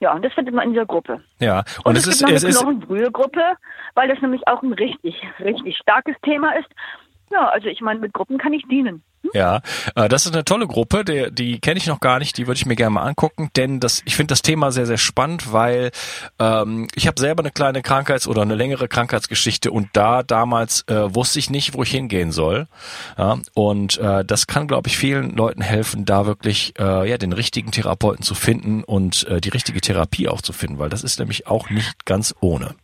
Ja, 0.00 0.14
und 0.14 0.24
das 0.24 0.32
findet 0.32 0.54
man 0.54 0.64
in 0.64 0.72
dieser 0.72 0.86
Gruppe. 0.86 1.22
Ja, 1.40 1.58
und, 1.84 1.86
und 1.86 1.98
es, 1.98 2.06
es 2.06 2.20
gibt 2.20 2.32
ist, 2.32 2.42
noch 2.42 2.66
eine 2.66 2.78
Knochenbrühe-Gruppe, 2.78 3.56
weil 3.94 4.08
das 4.08 4.20
nämlich 4.22 4.46
auch 4.48 4.62
ein 4.62 4.72
richtig, 4.72 5.20
richtig 5.40 5.76
starkes 5.76 6.16
Thema 6.22 6.52
ist. 6.58 6.68
Ja, 7.30 7.48
also 7.48 7.68
ich 7.68 7.80
meine, 7.80 8.00
mit 8.00 8.14
Gruppen 8.14 8.38
kann 8.38 8.54
ich 8.54 8.66
dienen. 8.68 9.02
Ja, 9.32 9.60
äh, 9.94 10.08
das 10.08 10.26
ist 10.26 10.32
eine 10.32 10.44
tolle 10.44 10.66
Gruppe, 10.66 11.04
die, 11.04 11.30
die 11.30 11.60
kenne 11.60 11.78
ich 11.78 11.86
noch 11.86 12.00
gar 12.00 12.18
nicht, 12.18 12.36
die 12.36 12.46
würde 12.46 12.58
ich 12.58 12.66
mir 12.66 12.76
gerne 12.76 12.94
mal 12.94 13.02
angucken, 13.02 13.50
denn 13.54 13.78
das, 13.78 14.02
ich 14.04 14.16
finde 14.16 14.32
das 14.32 14.42
Thema 14.42 14.72
sehr, 14.72 14.86
sehr 14.86 14.98
spannend, 14.98 15.52
weil 15.52 15.90
ähm, 16.38 16.88
ich 16.94 17.06
habe 17.06 17.20
selber 17.20 17.42
eine 17.42 17.50
kleine 17.50 17.82
Krankheits- 17.82 18.26
oder 18.26 18.42
eine 18.42 18.54
längere 18.54 18.88
Krankheitsgeschichte 18.88 19.70
und 19.70 19.88
da 19.92 20.22
damals 20.22 20.84
äh, 20.88 21.14
wusste 21.14 21.38
ich 21.38 21.50
nicht, 21.50 21.74
wo 21.74 21.82
ich 21.82 21.90
hingehen 21.90 22.32
soll. 22.32 22.66
Ja, 23.18 23.38
und 23.54 23.98
äh, 23.98 24.24
das 24.24 24.46
kann, 24.46 24.66
glaube 24.66 24.88
ich, 24.88 24.98
vielen 24.98 25.36
Leuten 25.36 25.62
helfen, 25.62 26.04
da 26.04 26.26
wirklich 26.26 26.74
äh, 26.78 27.08
ja 27.08 27.18
den 27.18 27.32
richtigen 27.32 27.70
Therapeuten 27.70 28.24
zu 28.24 28.34
finden 28.34 28.82
und 28.84 29.26
äh, 29.28 29.40
die 29.40 29.50
richtige 29.50 29.80
Therapie 29.80 30.28
auch 30.28 30.42
zu 30.42 30.52
finden, 30.52 30.78
weil 30.78 30.90
das 30.90 31.04
ist 31.04 31.18
nämlich 31.18 31.46
auch 31.46 31.70
nicht 31.70 32.04
ganz 32.04 32.34
ohne. 32.40 32.74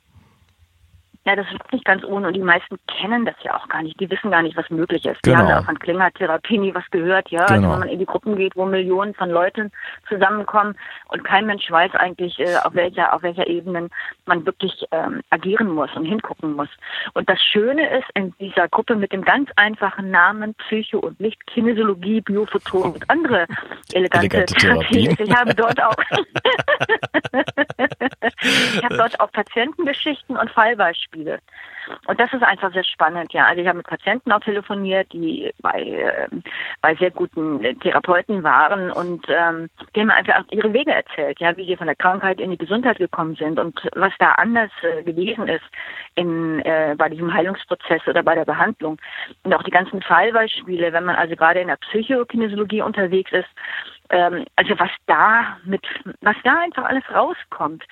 Ja, 1.27 1.35
das 1.35 1.47
ist 1.51 1.73
nicht 1.73 1.85
ganz 1.85 2.05
ohne 2.05 2.29
und 2.29 2.35
die 2.35 2.41
meisten 2.41 2.79
kennen 2.87 3.25
das 3.27 3.35
ja 3.43 3.57
auch 3.57 3.69
gar 3.69 3.83
nicht. 3.83 3.99
Die 3.99 4.09
wissen 4.09 4.31
gar 4.31 4.43
nicht, 4.43 4.57
was 4.57 4.71
möglich 4.71 5.05
ist. 5.05 5.21
Genau. 5.25 5.37
Die 5.37 5.43
haben 5.43 5.49
ja 5.49 5.63
von 5.63 5.77
Klingertherapie 5.79 6.57
nie 6.57 6.73
was 6.73 6.89
gehört, 6.93 7.29
ja. 7.31 7.41
Also 7.41 7.55
Genau. 7.55 7.73
wenn 7.73 7.79
man 7.81 7.89
in 7.89 7.99
die 7.99 8.07
Gruppen 8.07 8.37
geht, 8.37 8.55
wo 8.55 8.65
Millionen 8.65 9.13
von 9.13 9.31
Leuten 9.31 9.73
zusammenkommen 10.09 10.77
und 11.09 11.25
kein 11.25 11.47
Mensch 11.47 11.69
weiß 11.69 11.93
eigentlich, 11.97 12.39
äh, 12.39 12.57
auf 12.63 12.75
welcher, 12.75 13.13
auf 13.13 13.23
welcher 13.23 13.49
Ebene 13.49 13.89
man 14.27 14.47
wirklich 14.47 14.87
ähm, 14.93 15.21
agieren 15.31 15.69
muss 15.69 15.91
und 15.97 16.05
hingucken 16.05 16.53
muss. 16.55 16.69
Und 17.15 17.29
das 17.29 17.43
Schöne 17.43 17.99
ist 17.99 18.07
in 18.15 18.33
dieser 18.39 18.69
Gruppe 18.69 18.95
mit 18.95 19.13
dem 19.13 19.23
ganz 19.23 19.51
einfachen 19.57 20.13
Namen 20.13 20.55
Psycho 20.55 20.99
und 21.01 21.19
Licht, 21.19 21.45
Kinesiologie, 21.49 22.21
Biophoton 22.21 22.93
und 22.93 23.11
andere 23.11 23.47
elegante, 23.93 24.27
Elegante 24.37 24.55
Therapien. 24.55 25.17
Therapien. 25.17 25.27
Ich 25.29 25.37
habe 25.37 25.55
dort 25.57 25.83
auch 25.83 25.97
ich 28.43 28.85
habe 28.85 28.97
dort 28.97 29.19
auch 29.21 29.31
Patientengeschichten 29.33 30.37
und 30.37 30.51
Fallbeispiele. 30.51 31.41
Und 32.07 32.19
das 32.19 32.33
ist 32.33 32.43
einfach 32.43 32.73
sehr 32.73 32.85
spannend, 32.85 33.33
ja. 33.33 33.47
Also 33.47 33.63
ich 33.63 33.69
habe 33.69 33.79
mit 33.79 33.87
Patienten 33.87 34.33
auch 34.33 34.41
telefoniert, 34.41 35.13
die 35.13 35.53
bei, 35.61 35.83
ähm, 35.83 36.43
bei 36.81 36.95
sehr 36.97 37.11
guten 37.11 37.65
äh, 37.65 37.75
Therapeuten 37.75 38.43
waren 38.43 38.91
und 38.91 39.25
ähm, 39.29 39.69
die 39.95 40.01
haben 40.01 40.11
einfach 40.11 40.45
ihre 40.51 40.73
Wege 40.73 40.93
erzählt, 40.93 41.39
ja, 41.41 41.57
wie 41.57 41.67
sie 41.67 41.77
von 41.77 41.87
der 41.87 41.97
Krankheit 41.97 42.41
in 42.41 42.51
die 42.51 42.59
Gesundheit 42.59 42.99
gekommen 42.99 43.37
sind 43.37 43.59
und 43.59 43.81
was 43.95 44.13
da 44.19 44.33
anders 44.33 44.71
äh, 44.83 45.03
gewesen 45.03 45.49
ist 45.49 45.65
in, 46.17 46.61
äh, 46.61 46.95
bei 46.97 47.09
diesem 47.09 47.33
Heilungsprozess 47.33 48.07
oder 48.07 48.23
bei 48.23 48.35
der 48.35 48.45
Behandlung. 48.45 48.99
Und 49.45 49.55
auch 49.55 49.63
die 49.63 49.71
ganzen 49.71 50.03
Fallbeispiele, 50.03 50.93
wenn 50.93 51.05
man 51.05 51.17
also 51.17 51.37
gerade 51.37 51.61
in 51.61 51.69
der 51.69 51.77
Psychokinesiologie 51.77 52.83
unterwegs 52.83 53.33
ist, 53.33 53.49
also 54.09 54.79
was 54.79 54.91
da 55.07 55.59
mit, 55.65 55.83
was 56.21 56.37
da 56.45 56.59
einfach 56.61 56.85
alles 56.85 57.05
rauskommt. 57.13 57.85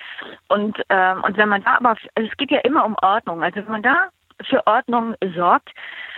Und 0.47 0.81
ähm, 0.89 1.23
und 1.23 1.37
wenn 1.37 1.49
man 1.49 1.63
da 1.63 1.75
aber, 1.77 1.95
also 2.15 2.29
es 2.29 2.37
geht 2.37 2.51
ja 2.51 2.59
immer 2.59 2.85
um 2.85 2.95
Ordnung. 3.01 3.43
Also 3.43 3.57
wenn 3.57 3.71
man 3.71 3.83
da 3.83 4.09
für 4.43 4.65
Ordnung 4.67 5.15
sorgt, 5.35 5.69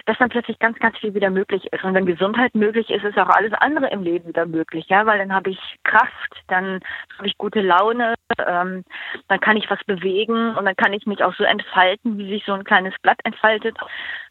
dass 0.06 0.18
dann 0.18 0.30
plötzlich 0.30 0.58
ganz, 0.60 0.80
ganz 0.80 0.98
viel 0.98 1.14
wieder 1.14 1.30
möglich 1.30 1.72
ist. 1.72 1.84
Und 1.84 1.94
wenn 1.94 2.06
Gesundheit 2.06 2.56
möglich 2.56 2.90
ist, 2.90 3.04
ist 3.04 3.18
auch 3.18 3.30
alles 3.30 3.54
andere 3.54 3.90
im 3.90 4.04
Leben 4.04 4.28
wieder 4.28 4.46
möglich, 4.46 4.88
ja, 4.88 5.06
weil 5.06 5.20
dann 5.20 5.34
habe 5.34 5.50
ich 5.50 5.60
Kraft, 5.84 6.34
dann 6.48 6.80
habe 7.18 7.28
ich 7.28 7.38
gute 7.38 7.62
Laune, 7.62 8.16
ähm, 8.40 8.86
dann 9.28 9.40
kann 9.42 9.58
ich 9.58 9.70
was 9.70 9.84
bewegen 9.86 10.56
und 10.56 10.66
dann 10.66 10.76
kann 10.78 10.94
ich 10.94 11.06
mich 11.06 11.24
auch 11.24 11.36
so 11.36 11.44
entfalten, 11.44 12.18
wie 12.18 12.30
sich 12.30 12.46
so 12.46 12.54
ein 12.54 12.64
kleines 12.64 12.94
Blatt 13.02 13.20
entfaltet, 13.26 13.78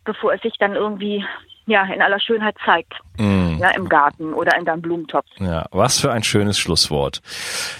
bevor 0.04 0.32
es 0.32 0.40
sich 0.40 0.56
dann 0.58 0.74
irgendwie 0.74 1.24
ja 1.66 1.84
in 1.84 2.00
aller 2.02 2.20
Schönheit 2.20 2.56
zeigt, 2.64 2.94
Mm. 3.18 3.56
ja, 3.58 3.70
im 3.70 3.88
Garten 3.88 4.34
oder 4.34 4.58
in 4.58 4.66
deinem 4.66 4.82
Blumentopf. 4.82 5.26
Ja, 5.38 5.66
was 5.70 5.98
für 5.98 6.12
ein 6.12 6.22
schönes 6.22 6.58
Schlusswort. 6.58 7.22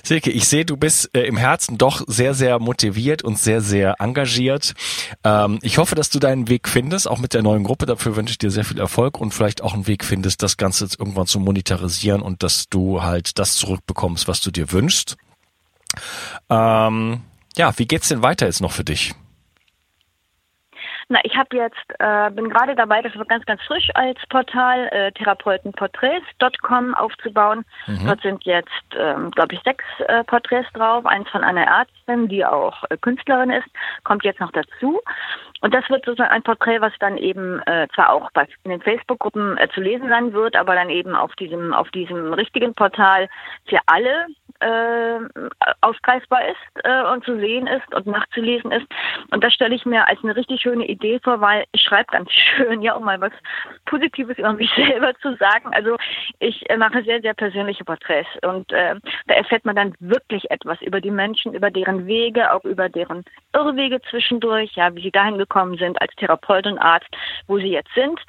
Silke, 0.03 0.31
ich 0.31 0.49
sehe, 0.49 0.64
du 0.64 0.79
bist 0.79 1.14
äh, 1.14 1.25
im 1.25 1.37
Herzen 1.37 1.77
doch 1.77 2.03
sehr, 2.07 2.33
sehr 2.33 2.59
motiviert 2.59 3.22
und 3.22 3.38
sehr, 3.38 3.61
sehr 3.61 3.96
engagiert. 4.01 4.72
Ähm, 5.25 5.59
ich 5.61 5.77
hoffe, 5.77 5.94
dass 5.94 6.09
du 6.09 6.18
deinen 6.18 6.49
Weg 6.49 6.68
findest, 6.68 7.07
auch 7.09 7.18
mit 7.18 7.35
der 7.35 7.42
neuen 7.42 7.64
Gruppe. 7.64 7.85
Dafür 7.85 8.16
wünsche 8.16 8.33
ich 8.33 8.38
dir 8.38 8.51
sehr 8.51 8.64
viel 8.64 8.81
Erfolg 8.81 9.20
und 9.20 9.35
vielleicht 9.35 9.62
auch 9.62 9.75
einen 9.75 9.87
Weg 9.87 10.05
findest, 10.05 10.42
das 10.42 10.57
Ganze 10.57 10.85
jetzt 10.85 10.99
irgendwann 10.99 11.27
zu 11.27 11.38
monetarisieren 11.38 12.22
und 12.22 12.42
dass 12.42 12.68
du 12.70 13.03
halt 13.03 13.38
das 13.38 13.57
zurückbekommst, 13.57 14.29
was 14.29 14.40
du 14.40 14.51
dir 14.51 14.72
wünschst. 14.72 15.18
Ähm, 16.49 17.20
ja, 17.57 17.79
wie 17.79 17.87
geht's 17.87 18.09
denn 18.09 18.22
weiter 18.22 18.46
jetzt 18.46 18.61
noch 18.61 18.72
für 18.72 18.85
dich? 18.85 19.14
Na, 21.09 21.21
ich 21.23 21.37
habe 21.37 21.57
jetzt, 21.57 21.77
äh, 22.01 22.31
bin 22.33 22.51
gerade 22.51 22.75
dabei, 22.75 23.01
das 23.01 23.14
wird 23.14 23.29
ganz, 23.29 23.47
ganz 23.47 23.62
frisch 23.62 23.88
als 23.95 24.19
Portal 24.29 24.88
äh, 24.88 25.12
therapeutenporträts.com 25.12 26.95
aufzubauen. 26.95 27.64
Dort 28.07 28.23
sind 28.23 28.45
jetzt, 28.45 28.69
ähm, 28.99 29.31
glaube 29.31 29.55
ich, 29.55 29.62
sechs 29.62 29.85
äh, 30.09 30.25
Porträts 30.25 30.69
drauf. 30.73 31.07
Eins 31.07 31.29
von 31.29 31.45
einer 31.45 31.64
Ärztin, 31.64 32.27
die 32.27 32.45
auch 32.45 32.83
äh, 32.90 32.97
Künstlerin 32.97 33.51
ist, 33.51 33.69
kommt 34.03 34.25
jetzt 34.25 34.40
noch 34.40 34.51
dazu. 34.51 35.01
Und 35.61 35.75
das 35.75 35.88
wird 35.88 36.05
sozusagen 36.05 36.33
ein 36.33 36.42
Porträt, 36.42 36.81
was 36.81 36.92
dann 36.99 37.19
eben 37.19 37.61
äh, 37.66 37.87
zwar 37.95 38.12
auch 38.12 38.29
bei, 38.33 38.49
in 38.64 38.73
den 38.73 38.83
Facebook-Gruppen 38.83 39.59
äh, 39.59 39.69
zu 39.69 39.81
lesen 39.81 40.09
sein 40.09 40.33
wird, 40.33 40.57
aber 40.57 40.75
dann 40.75 40.90
eben 40.90 41.14
auf 41.14 41.35
diesem, 41.37 41.73
auf 41.73 41.88
diesem 41.90 42.33
richtigen 42.35 42.75
Portal 42.75 43.29
für 43.69 43.79
alle 43.87 44.27
äh, 44.61 45.19
ausgreifbar 45.81 46.49
ist 46.49 46.85
äh, 46.85 47.03
und 47.12 47.25
zu 47.25 47.38
sehen 47.38 47.66
ist 47.66 47.95
und 47.95 48.07
nachzulesen 48.07 48.73
ist. 48.73 48.87
Und 49.31 49.42
das 49.42 49.53
stelle 49.53 49.75
ich 49.75 49.87
mir 49.87 50.07
als 50.07 50.23
eine 50.23 50.37
richtig 50.37 50.61
schöne 50.61 50.87
Idee 50.87 51.21
vor, 51.23 51.40
weil 51.40 51.64
ich 51.73 51.83
schreibe 51.83 52.12
ganz 52.12 52.31
schön, 52.57 52.83
ja, 52.83 52.95
um 52.95 53.05
mal 53.05 53.21
was 53.21 53.33
Positives 53.87 54.38
über 54.38 54.53
mich 54.53 54.71
selber 54.77 55.14
zu 55.21 55.35
sagen. 55.37 55.73
Also 55.73 55.97
ich 56.38 56.69
äh, 56.71 56.77
mache 56.77 57.03
sehr, 57.03 57.21
sehr 57.21 57.35
persönliche 57.35 57.85
Porträts 57.85 58.29
und 58.42 58.73
äh, 58.73 58.97
da 59.27 59.35
erfährt 59.35 59.64
man 59.64 59.77
dann 59.77 59.95
wirklich 60.01 60.51
etwas 60.51 60.81
über 60.83 61.01
die 61.01 61.11
Menschen, 61.11 61.55
über 61.55 61.71
deren 61.71 62.07
Wege, 62.07 62.53
auch 62.53 62.64
über 62.64 62.88
deren 62.88 63.25
Irrwege 63.55 64.01
zwischendurch, 64.11 64.73
ja, 64.75 64.95
wie 64.95 65.03
sie 65.03 65.11
dahin 65.11 65.38
gekommen 65.38 65.77
sind 65.79 66.01
als 66.01 66.14
Therapeut 66.16 66.66
und 66.66 66.79
Arzt, 66.79 67.09
wo 67.47 67.59
sie 67.59 67.71
jetzt 67.71 67.92
sind. 67.95 68.21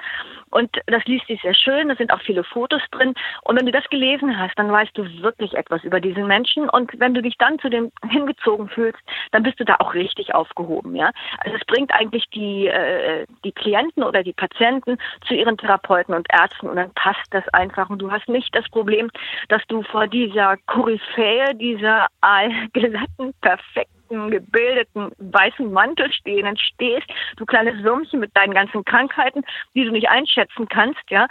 Und 0.50 0.70
das 0.86 1.04
liest 1.04 1.26
sich 1.26 1.40
sehr 1.42 1.54
schön, 1.54 1.88
da 1.88 1.96
sind 1.96 2.12
auch 2.12 2.20
viele 2.22 2.44
Fotos 2.44 2.82
drin. 2.90 3.14
Und 3.42 3.58
wenn 3.58 3.66
du 3.66 3.72
das 3.72 3.88
gelesen 3.90 4.38
hast, 4.38 4.58
dann 4.58 4.70
weißt 4.70 4.96
du 4.96 5.04
wirklich 5.22 5.54
etwas 5.54 5.84
über 5.84 6.00
diesen 6.18 6.28
Menschen. 6.28 6.68
Und 6.68 6.92
wenn 6.98 7.14
du 7.14 7.22
dich 7.22 7.36
dann 7.38 7.58
zu 7.58 7.68
dem 7.68 7.90
hingezogen 8.08 8.68
fühlst, 8.68 8.98
dann 9.32 9.42
bist 9.42 9.60
du 9.60 9.64
da 9.64 9.76
auch 9.78 9.94
richtig 9.94 10.34
aufgehoben, 10.34 10.94
ja. 10.94 11.10
Also 11.38 11.56
es 11.56 11.64
bringt 11.66 11.92
eigentlich 11.92 12.28
die, 12.30 12.66
äh, 12.66 13.26
die 13.44 13.52
Klienten 13.52 14.02
oder 14.02 14.22
die 14.22 14.32
Patienten 14.32 14.98
zu 15.26 15.34
ihren 15.34 15.56
Therapeuten 15.56 16.14
und 16.14 16.26
Ärzten 16.30 16.68
und 16.68 16.76
dann 16.76 16.92
passt 16.94 17.26
das 17.30 17.46
einfach. 17.52 17.90
Und 17.90 18.00
du 18.00 18.10
hast 18.10 18.28
nicht 18.28 18.54
das 18.54 18.68
Problem, 18.68 19.10
dass 19.48 19.62
du 19.68 19.82
vor 19.82 20.06
dieser 20.06 20.56
Koryphäe, 20.66 21.54
dieser 21.54 22.06
allglatten, 22.20 23.34
perfekten 23.40 23.97
gebildeten 24.08 25.12
weißen 25.18 25.72
Mantel 25.72 26.12
stehenden 26.12 26.56
stehst, 26.56 27.06
du 27.36 27.46
kleines 27.46 27.82
Würmchen 27.82 28.20
mit 28.20 28.36
deinen 28.36 28.54
ganzen 28.54 28.84
Krankheiten, 28.84 29.44
die 29.74 29.84
du 29.84 29.90
nicht 29.90 30.08
einschätzen 30.08 30.68
kannst, 30.68 31.02
ja. 31.10 31.26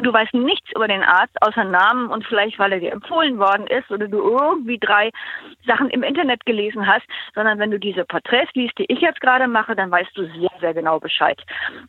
Du 0.00 0.12
weißt 0.12 0.34
nichts 0.34 0.70
über 0.74 0.88
den 0.88 1.02
Arzt 1.02 1.36
außer 1.40 1.64
Namen 1.64 2.08
und 2.08 2.26
vielleicht, 2.26 2.58
weil 2.58 2.72
er 2.72 2.80
dir 2.80 2.92
empfohlen 2.92 3.38
worden 3.38 3.66
ist 3.66 3.90
oder 3.90 4.08
du 4.08 4.18
irgendwie 4.18 4.78
drei 4.78 5.10
Sachen 5.66 5.90
im 5.90 6.02
Internet 6.02 6.44
gelesen 6.46 6.86
hast, 6.86 7.06
sondern 7.34 7.58
wenn 7.58 7.70
du 7.70 7.78
diese 7.78 8.04
Porträts 8.04 8.52
liest, 8.54 8.78
die 8.78 8.86
ich 8.88 9.00
jetzt 9.00 9.20
gerade 9.20 9.46
mache, 9.46 9.76
dann 9.76 9.90
weißt 9.90 10.16
du 10.16 10.26
sehr, 10.26 10.50
sehr 10.60 10.74
genau 10.74 10.98
Bescheid. 10.98 11.40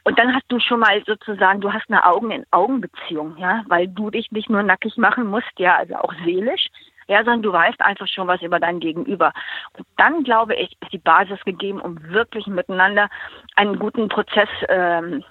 Und 0.03 0.17
dann 0.19 0.33
hast 0.33 0.45
du 0.49 0.59
schon 0.59 0.79
mal 0.79 1.01
sozusagen, 1.05 1.61
du 1.61 1.71
hast 1.71 1.89
eine 1.89 2.05
Augen-in-Augen-Beziehung, 2.05 3.37
ja, 3.37 3.63
weil 3.67 3.87
du 3.87 4.09
dich 4.09 4.31
nicht 4.31 4.49
nur 4.49 4.63
nackig 4.63 4.97
machen 4.97 5.27
musst, 5.27 5.51
ja, 5.57 5.77
also 5.77 5.95
auch 5.95 6.13
seelisch, 6.25 6.67
ja, 7.07 7.17
sondern 7.23 7.41
du 7.41 7.53
weißt 7.53 7.81
einfach 7.81 8.07
schon 8.07 8.27
was 8.27 8.41
über 8.41 8.59
dein 8.59 8.79
Gegenüber. 8.79 9.33
Und 9.77 9.85
dann, 9.97 10.23
glaube 10.23 10.55
ich, 10.55 10.75
ist 10.81 10.91
die 10.91 10.97
Basis 10.97 11.43
gegeben, 11.45 11.81
um 11.81 12.01
wirklich 12.09 12.47
miteinander 12.47 13.09
einen 13.55 13.79
guten 13.79 14.09
Prozess 14.09 14.49
ähm, 14.69 15.23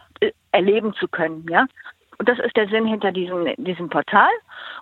erleben 0.52 0.94
zu 0.94 1.08
können, 1.08 1.46
ja. 1.48 1.66
Und 2.18 2.28
das 2.28 2.38
ist 2.38 2.56
der 2.56 2.68
Sinn 2.68 2.86
hinter 2.86 3.10
diesem, 3.10 3.52
diesem 3.56 3.88
Portal. 3.88 4.30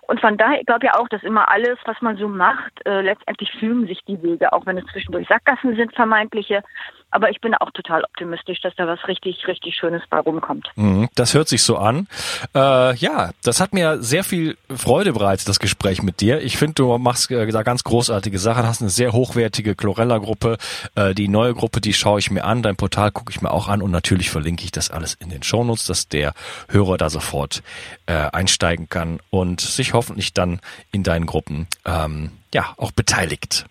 Und 0.07 0.19
von 0.19 0.37
daher, 0.37 0.59
ich 0.59 0.65
glaube 0.67 0.85
ja 0.85 0.99
auch, 0.99 1.07
dass 1.09 1.23
immer 1.23 1.49
alles, 1.49 1.79
was 1.85 1.99
man 2.01 2.15
so 2.17 2.27
macht, 2.27 2.85
äh, 2.85 3.01
letztendlich 3.01 3.51
fügen 3.53 3.87
sich 3.87 3.99
die 4.05 4.21
Wege, 4.21 4.53
auch 4.53 4.65
wenn 4.67 4.77
es 4.77 4.85
zwischendurch 4.91 5.27
Sackgassen 5.27 5.75
sind, 5.75 5.91
vermeintliche. 5.95 6.61
Aber 7.11 7.29
ich 7.29 7.41
bin 7.41 7.53
auch 7.55 7.71
total 7.71 8.03
optimistisch, 8.03 8.61
dass 8.61 8.73
da 8.75 8.87
was 8.87 9.05
richtig, 9.07 9.47
richtig 9.47 9.75
Schönes 9.75 10.01
bei 10.09 10.17
rumkommt. 10.19 10.69
Mhm, 10.75 11.09
Das 11.15 11.33
hört 11.33 11.49
sich 11.49 11.61
so 11.63 11.77
an. 11.77 12.07
Äh, 12.55 12.95
ja, 12.95 13.31
das 13.43 13.59
hat 13.59 13.73
mir 13.73 14.01
sehr 14.01 14.23
viel 14.23 14.57
Freude 14.73 15.13
bereitet, 15.13 15.47
das 15.47 15.59
Gespräch 15.59 16.01
mit 16.01 16.21
dir. 16.21 16.41
Ich 16.41 16.57
finde, 16.57 16.75
du 16.75 16.97
machst 16.97 17.29
äh, 17.29 17.45
da 17.47 17.63
ganz 17.63 17.83
großartige 17.83 18.39
Sachen, 18.39 18.65
hast 18.65 18.81
eine 18.81 18.89
sehr 18.89 19.11
hochwertige 19.11 19.75
Chlorella-Gruppe. 19.75 20.57
Äh, 20.95 21.13
die 21.13 21.27
neue 21.27 21.53
Gruppe, 21.53 21.81
die 21.81 21.93
schaue 21.93 22.19
ich 22.19 22.31
mir 22.31 22.45
an, 22.45 22.63
dein 22.63 22.77
Portal 22.77 23.11
gucke 23.11 23.31
ich 23.31 23.41
mir 23.41 23.51
auch 23.51 23.67
an 23.67 23.81
und 23.81 23.91
natürlich 23.91 24.29
verlinke 24.29 24.63
ich 24.63 24.71
das 24.71 24.89
alles 24.89 25.13
in 25.15 25.29
den 25.29 25.43
Shownotes, 25.43 25.85
dass 25.85 26.07
der 26.07 26.33
Hörer 26.69 26.97
da 26.97 27.09
sofort 27.09 27.61
äh, 28.05 28.13
einsteigen 28.13 28.87
kann 28.87 29.19
und 29.29 29.59
sich 29.59 29.93
hoffentlich 29.93 30.33
dann 30.33 30.61
in 30.91 31.03
deinen 31.03 31.25
Gruppen 31.25 31.67
ähm, 31.85 32.31
ja 32.53 32.73
auch 32.77 32.91
beteiligt. 32.91 33.65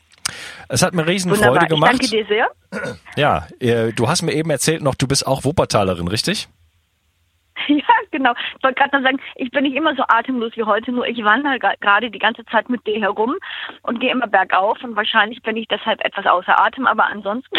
Es 0.69 0.83
hat 0.83 0.95
mir 0.95 1.07
riesen 1.07 1.31
Wunderbar. 1.31 1.57
Freude 1.57 1.67
gemacht. 1.67 1.93
Ich 2.01 2.11
danke 2.11 2.25
dir 2.25 2.27
sehr. 2.27 2.95
Ja, 3.17 3.47
äh, 3.59 3.93
du 3.93 4.09
hast 4.09 4.23
mir 4.23 4.33
eben 4.33 4.51
erzählt 4.51 4.83
noch, 4.83 4.95
du 4.95 5.07
bist 5.07 5.27
auch 5.27 5.45
Wuppertalerin, 5.45 6.09
richtig? 6.09 6.49
Ja, 7.69 7.85
genau. 8.11 8.33
Ich 8.57 8.65
wollte 8.65 8.81
gerade 8.81 8.97
noch 8.97 9.05
sagen, 9.05 9.21
ich 9.37 9.51
bin 9.51 9.65
nicht 9.65 9.77
immer 9.77 9.95
so 9.95 10.03
atemlos 10.09 10.53
wie 10.57 10.65
heute, 10.65 10.93
nur 10.93 11.07
ich 11.07 11.23
wandere 11.25 11.59
gerade 11.59 12.11
die 12.11 12.19
ganze 12.19 12.45
Zeit 12.47 12.69
mit 12.69 12.87
dir 12.87 13.01
herum 13.01 13.37
und 13.83 14.01
gehe 14.01 14.11
immer 14.11 14.27
bergauf 14.27 14.83
und 14.83 14.97
wahrscheinlich 14.97 15.43
bin 15.43 15.57
ich 15.57 15.69
deshalb 15.69 16.05
etwas 16.05 16.27
außer 16.27 16.59
Atem, 16.59 16.87
aber 16.87 17.07
ansonsten. 17.07 17.57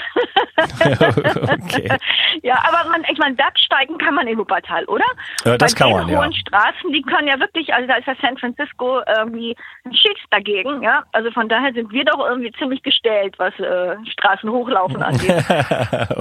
okay. 0.57 1.89
Ja, 2.43 2.63
aber 2.67 2.89
man, 2.89 3.03
ich 3.11 3.17
meine, 3.17 3.35
Bergsteigen 3.35 3.97
kann 3.97 4.15
man 4.15 4.25
in 4.25 4.37
Wuppertal, 4.37 4.85
oder? 4.85 5.03
Ja, 5.43 5.57
das 5.57 5.75
Bei 5.75 5.79
kann 5.79 5.91
man, 5.91 6.09
ja. 6.09 6.17
hohen 6.17 6.33
Straßen, 6.33 6.91
die 6.91 7.01
können 7.01 7.27
ja 7.27 7.39
wirklich, 7.39 7.73
also 7.73 7.87
da 7.87 7.95
ist 7.95 8.07
ja 8.07 8.15
San 8.21 8.37
Francisco 8.37 9.01
irgendwie 9.05 9.55
ein 9.83 9.93
Schild 9.93 10.17
dagegen, 10.29 10.81
ja. 10.81 11.03
Also 11.11 11.29
von 11.31 11.49
daher 11.49 11.73
sind 11.73 11.91
wir 11.91 12.05
doch 12.05 12.25
irgendwie 12.25 12.51
ziemlich 12.53 12.81
gestellt, 12.83 13.35
was 13.37 13.53
äh, 13.59 13.97
Straßen 14.11 14.49
hochlaufen 14.49 15.03
angeht. 15.03 15.43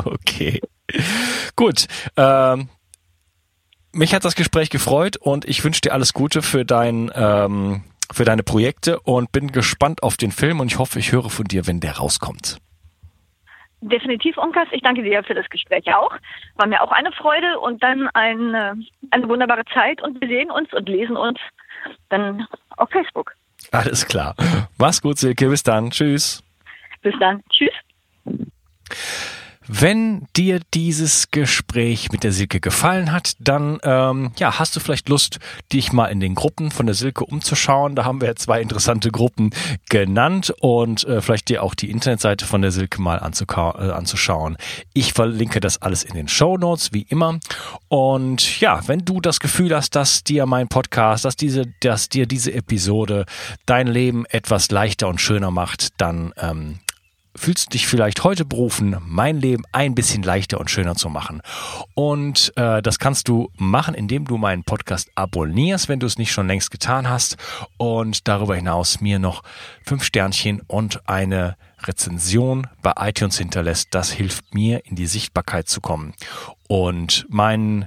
okay. 0.04 0.61
Gut. 1.54 1.87
Ähm, 2.16 2.68
mich 3.92 4.14
hat 4.14 4.24
das 4.24 4.35
Gespräch 4.35 4.70
gefreut 4.70 5.16
und 5.16 5.44
ich 5.44 5.64
wünsche 5.64 5.81
dir 5.81 5.92
alles 5.92 6.12
Gute 6.12 6.42
für 6.42 6.64
dein 6.64 7.11
ähm, 7.14 7.85
für 8.12 8.24
deine 8.24 8.42
Projekte 8.42 9.00
und 9.00 9.33
bin 9.33 9.53
gespannt 9.53 10.03
auf 10.03 10.16
den 10.16 10.33
Film 10.33 10.61
und 10.61 10.66
ich 10.66 10.79
hoffe, 10.79 10.98
ich 10.98 11.12
höre 11.12 11.31
von 11.31 11.44
dir, 11.44 11.66
wenn 11.66 11.81
der 11.81 11.98
rauskommt. 11.98 12.59
Definitiv, 13.83 14.37
Onkas. 14.37 14.68
Ich 14.72 14.83
danke 14.83 15.03
dir 15.03 15.22
für 15.24 15.35
das 15.35 15.48
Gespräch 15.48 15.87
auch. 15.94 16.12
War 16.57 16.66
mir 16.66 16.83
auch 16.83 16.92
eine 16.92 17.12
Freude 17.12 17.59
und 17.61 17.83
dann 17.83 18.09
eine, 18.09 18.76
eine 19.11 19.29
wunderbare 19.29 19.64
Zeit 19.72 20.03
und 20.03 20.20
wir 20.20 20.29
sehen 20.29 20.50
uns 20.50 20.70
und 20.74 20.88
lesen 20.88 21.16
uns 21.16 21.38
dann 22.11 22.46
auf 22.76 22.90
Facebook. 22.90 23.33
Alles 23.72 24.07
klar. 24.07 24.35
Mach's 24.76 25.00
gut, 25.00 25.18
Silke. 25.18 25.48
Bis 25.48 25.62
dann. 25.62 25.90
Tschüss. 25.90 26.42
Bis 27.00 27.14
dann. 27.18 27.42
Tschüss. 27.48 27.72
Wenn 29.72 30.26
dir 30.35 30.59
dieses 30.74 31.30
Gespräch 31.30 32.11
mit 32.11 32.24
der 32.24 32.33
Silke 32.33 32.59
gefallen 32.59 33.12
hat, 33.12 33.35
dann 33.38 33.78
ähm, 33.85 34.33
ja, 34.37 34.59
hast 34.59 34.74
du 34.74 34.80
vielleicht 34.80 35.09
Lust, 35.09 35.38
dich 35.72 35.92
mal 35.92 36.06
in 36.06 36.18
den 36.18 36.35
Gruppen 36.35 36.72
von 36.72 36.87
der 36.87 36.96
Silke 36.96 37.24
umzuschauen. 37.24 37.94
Da 37.94 38.04
haben 38.04 38.20
wir 38.20 38.35
zwei 38.35 38.61
interessante 38.61 39.12
Gruppen 39.12 39.50
genannt 39.88 40.52
und 40.59 41.04
äh, 41.04 41.22
vielleicht 41.22 41.50
dir 41.50 41.62
auch 41.62 41.76
die 41.76 41.88
Internetseite 41.88 42.46
von 42.46 42.62
der 42.62 42.72
Silke 42.72 43.00
mal 43.00 43.18
äh, 43.18 43.90
anzuschauen. 43.92 44.56
Ich 44.92 45.12
verlinke 45.12 45.61
das 45.61 45.80
alles 45.80 46.02
in 46.02 46.14
den 46.14 46.26
Show 46.26 46.56
Notes, 46.56 46.92
wie 46.92 47.02
immer. 47.02 47.38
Und 47.87 48.59
ja, 48.59 48.80
wenn 48.88 49.04
du 49.04 49.20
das 49.20 49.38
Gefühl 49.38 49.76
hast, 49.76 49.94
dass 49.94 50.24
dir 50.24 50.46
mein 50.46 50.66
Podcast, 50.66 51.24
dass 51.24 51.37
diese, 51.37 51.66
dass 51.78 52.09
dir 52.09 52.26
diese 52.26 52.52
Episode 52.52 53.24
dein 53.66 53.87
Leben 53.87 54.26
etwas 54.26 54.72
leichter 54.72 55.06
und 55.06 55.20
schöner 55.20 55.52
macht, 55.52 55.90
dann 55.98 56.33
ähm, 56.38 56.80
fühlst 57.36 57.66
du 57.66 57.70
dich 57.70 57.86
vielleicht 57.86 58.24
heute 58.24 58.44
berufen, 58.44 58.96
mein 59.04 59.38
Leben 59.38 59.64
ein 59.72 59.94
bisschen 59.94 60.22
leichter 60.22 60.60
und 60.60 60.70
schöner 60.70 60.94
zu 60.94 61.08
machen. 61.08 61.42
Und 61.94 62.52
äh, 62.56 62.82
das 62.82 62.98
kannst 62.98 63.28
du 63.28 63.50
machen, 63.56 63.94
indem 63.94 64.24
du 64.24 64.36
meinen 64.36 64.64
Podcast 64.64 65.10
abonnierst, 65.14 65.88
wenn 65.88 66.00
du 66.00 66.06
es 66.06 66.18
nicht 66.18 66.32
schon 66.32 66.48
längst 66.48 66.70
getan 66.70 67.08
hast. 67.08 67.36
Und 67.76 68.28
darüber 68.28 68.56
hinaus 68.56 69.00
mir 69.00 69.18
noch 69.18 69.42
fünf 69.84 70.04
Sternchen 70.04 70.60
und 70.66 71.08
eine 71.08 71.56
Rezension 71.82 72.66
bei 72.82 72.92
iTunes 72.96 73.38
hinterlässt. 73.38 73.88
Das 73.92 74.10
hilft 74.10 74.54
mir, 74.54 74.84
in 74.84 74.96
die 74.96 75.06
Sichtbarkeit 75.06 75.68
zu 75.68 75.80
kommen. 75.80 76.14
Und 76.68 77.26
meinen 77.28 77.86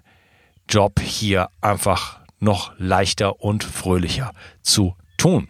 Job 0.69 0.99
hier 0.99 1.49
einfach 1.61 2.19
noch 2.39 2.73
leichter 2.77 3.41
und 3.41 3.63
fröhlicher 3.63 4.31
zu 4.61 4.95
tun. 5.17 5.47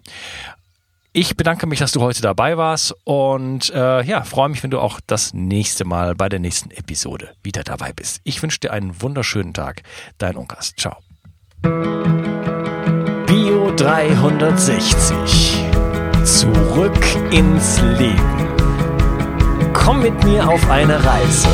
Ich 1.16 1.38
bedanke 1.38 1.68
mich, 1.68 1.78
dass 1.78 1.92
du 1.92 2.02
heute 2.02 2.24
dabei 2.24 2.58
warst 2.58 2.96
und 3.04 3.70
äh, 3.70 4.04
ja, 4.04 4.24
freue 4.24 4.50
mich, 4.50 4.64
wenn 4.64 4.72
du 4.72 4.80
auch 4.80 5.00
das 5.06 5.32
nächste 5.32 5.86
Mal 5.86 6.16
bei 6.16 6.28
der 6.28 6.40
nächsten 6.40 6.72
Episode 6.72 7.36
wieder 7.44 7.64
dabei 7.64 7.94
bist. 7.94 8.20
Ich 8.24 8.42
wünsche 8.42 8.60
dir 8.60 8.74
einen 8.74 9.00
wunderschönen 9.00 9.54
Tag. 9.54 9.84
Dein 10.18 10.36
Unkas. 10.36 10.74
Ciao. 10.76 10.98
Bio 13.28 13.76
360. 13.76 15.64
Zurück 16.24 17.06
ins 17.30 17.80
Leben. 17.80 18.48
Komm 19.72 20.02
mit 20.02 20.24
mir 20.24 20.50
auf 20.50 20.68
eine 20.68 20.96
Reise. 20.96 21.48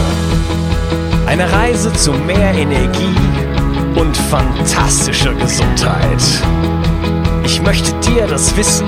Eine 1.25 1.51
Reise 1.51 1.91
zu 1.91 2.13
mehr 2.13 2.53
Energie 2.53 3.13
und 3.95 4.15
fantastischer 4.15 5.33
Gesundheit. 5.33 6.23
Ich 7.43 7.61
möchte 7.61 7.91
dir 7.99 8.25
das 8.25 8.55
Wissen 8.55 8.87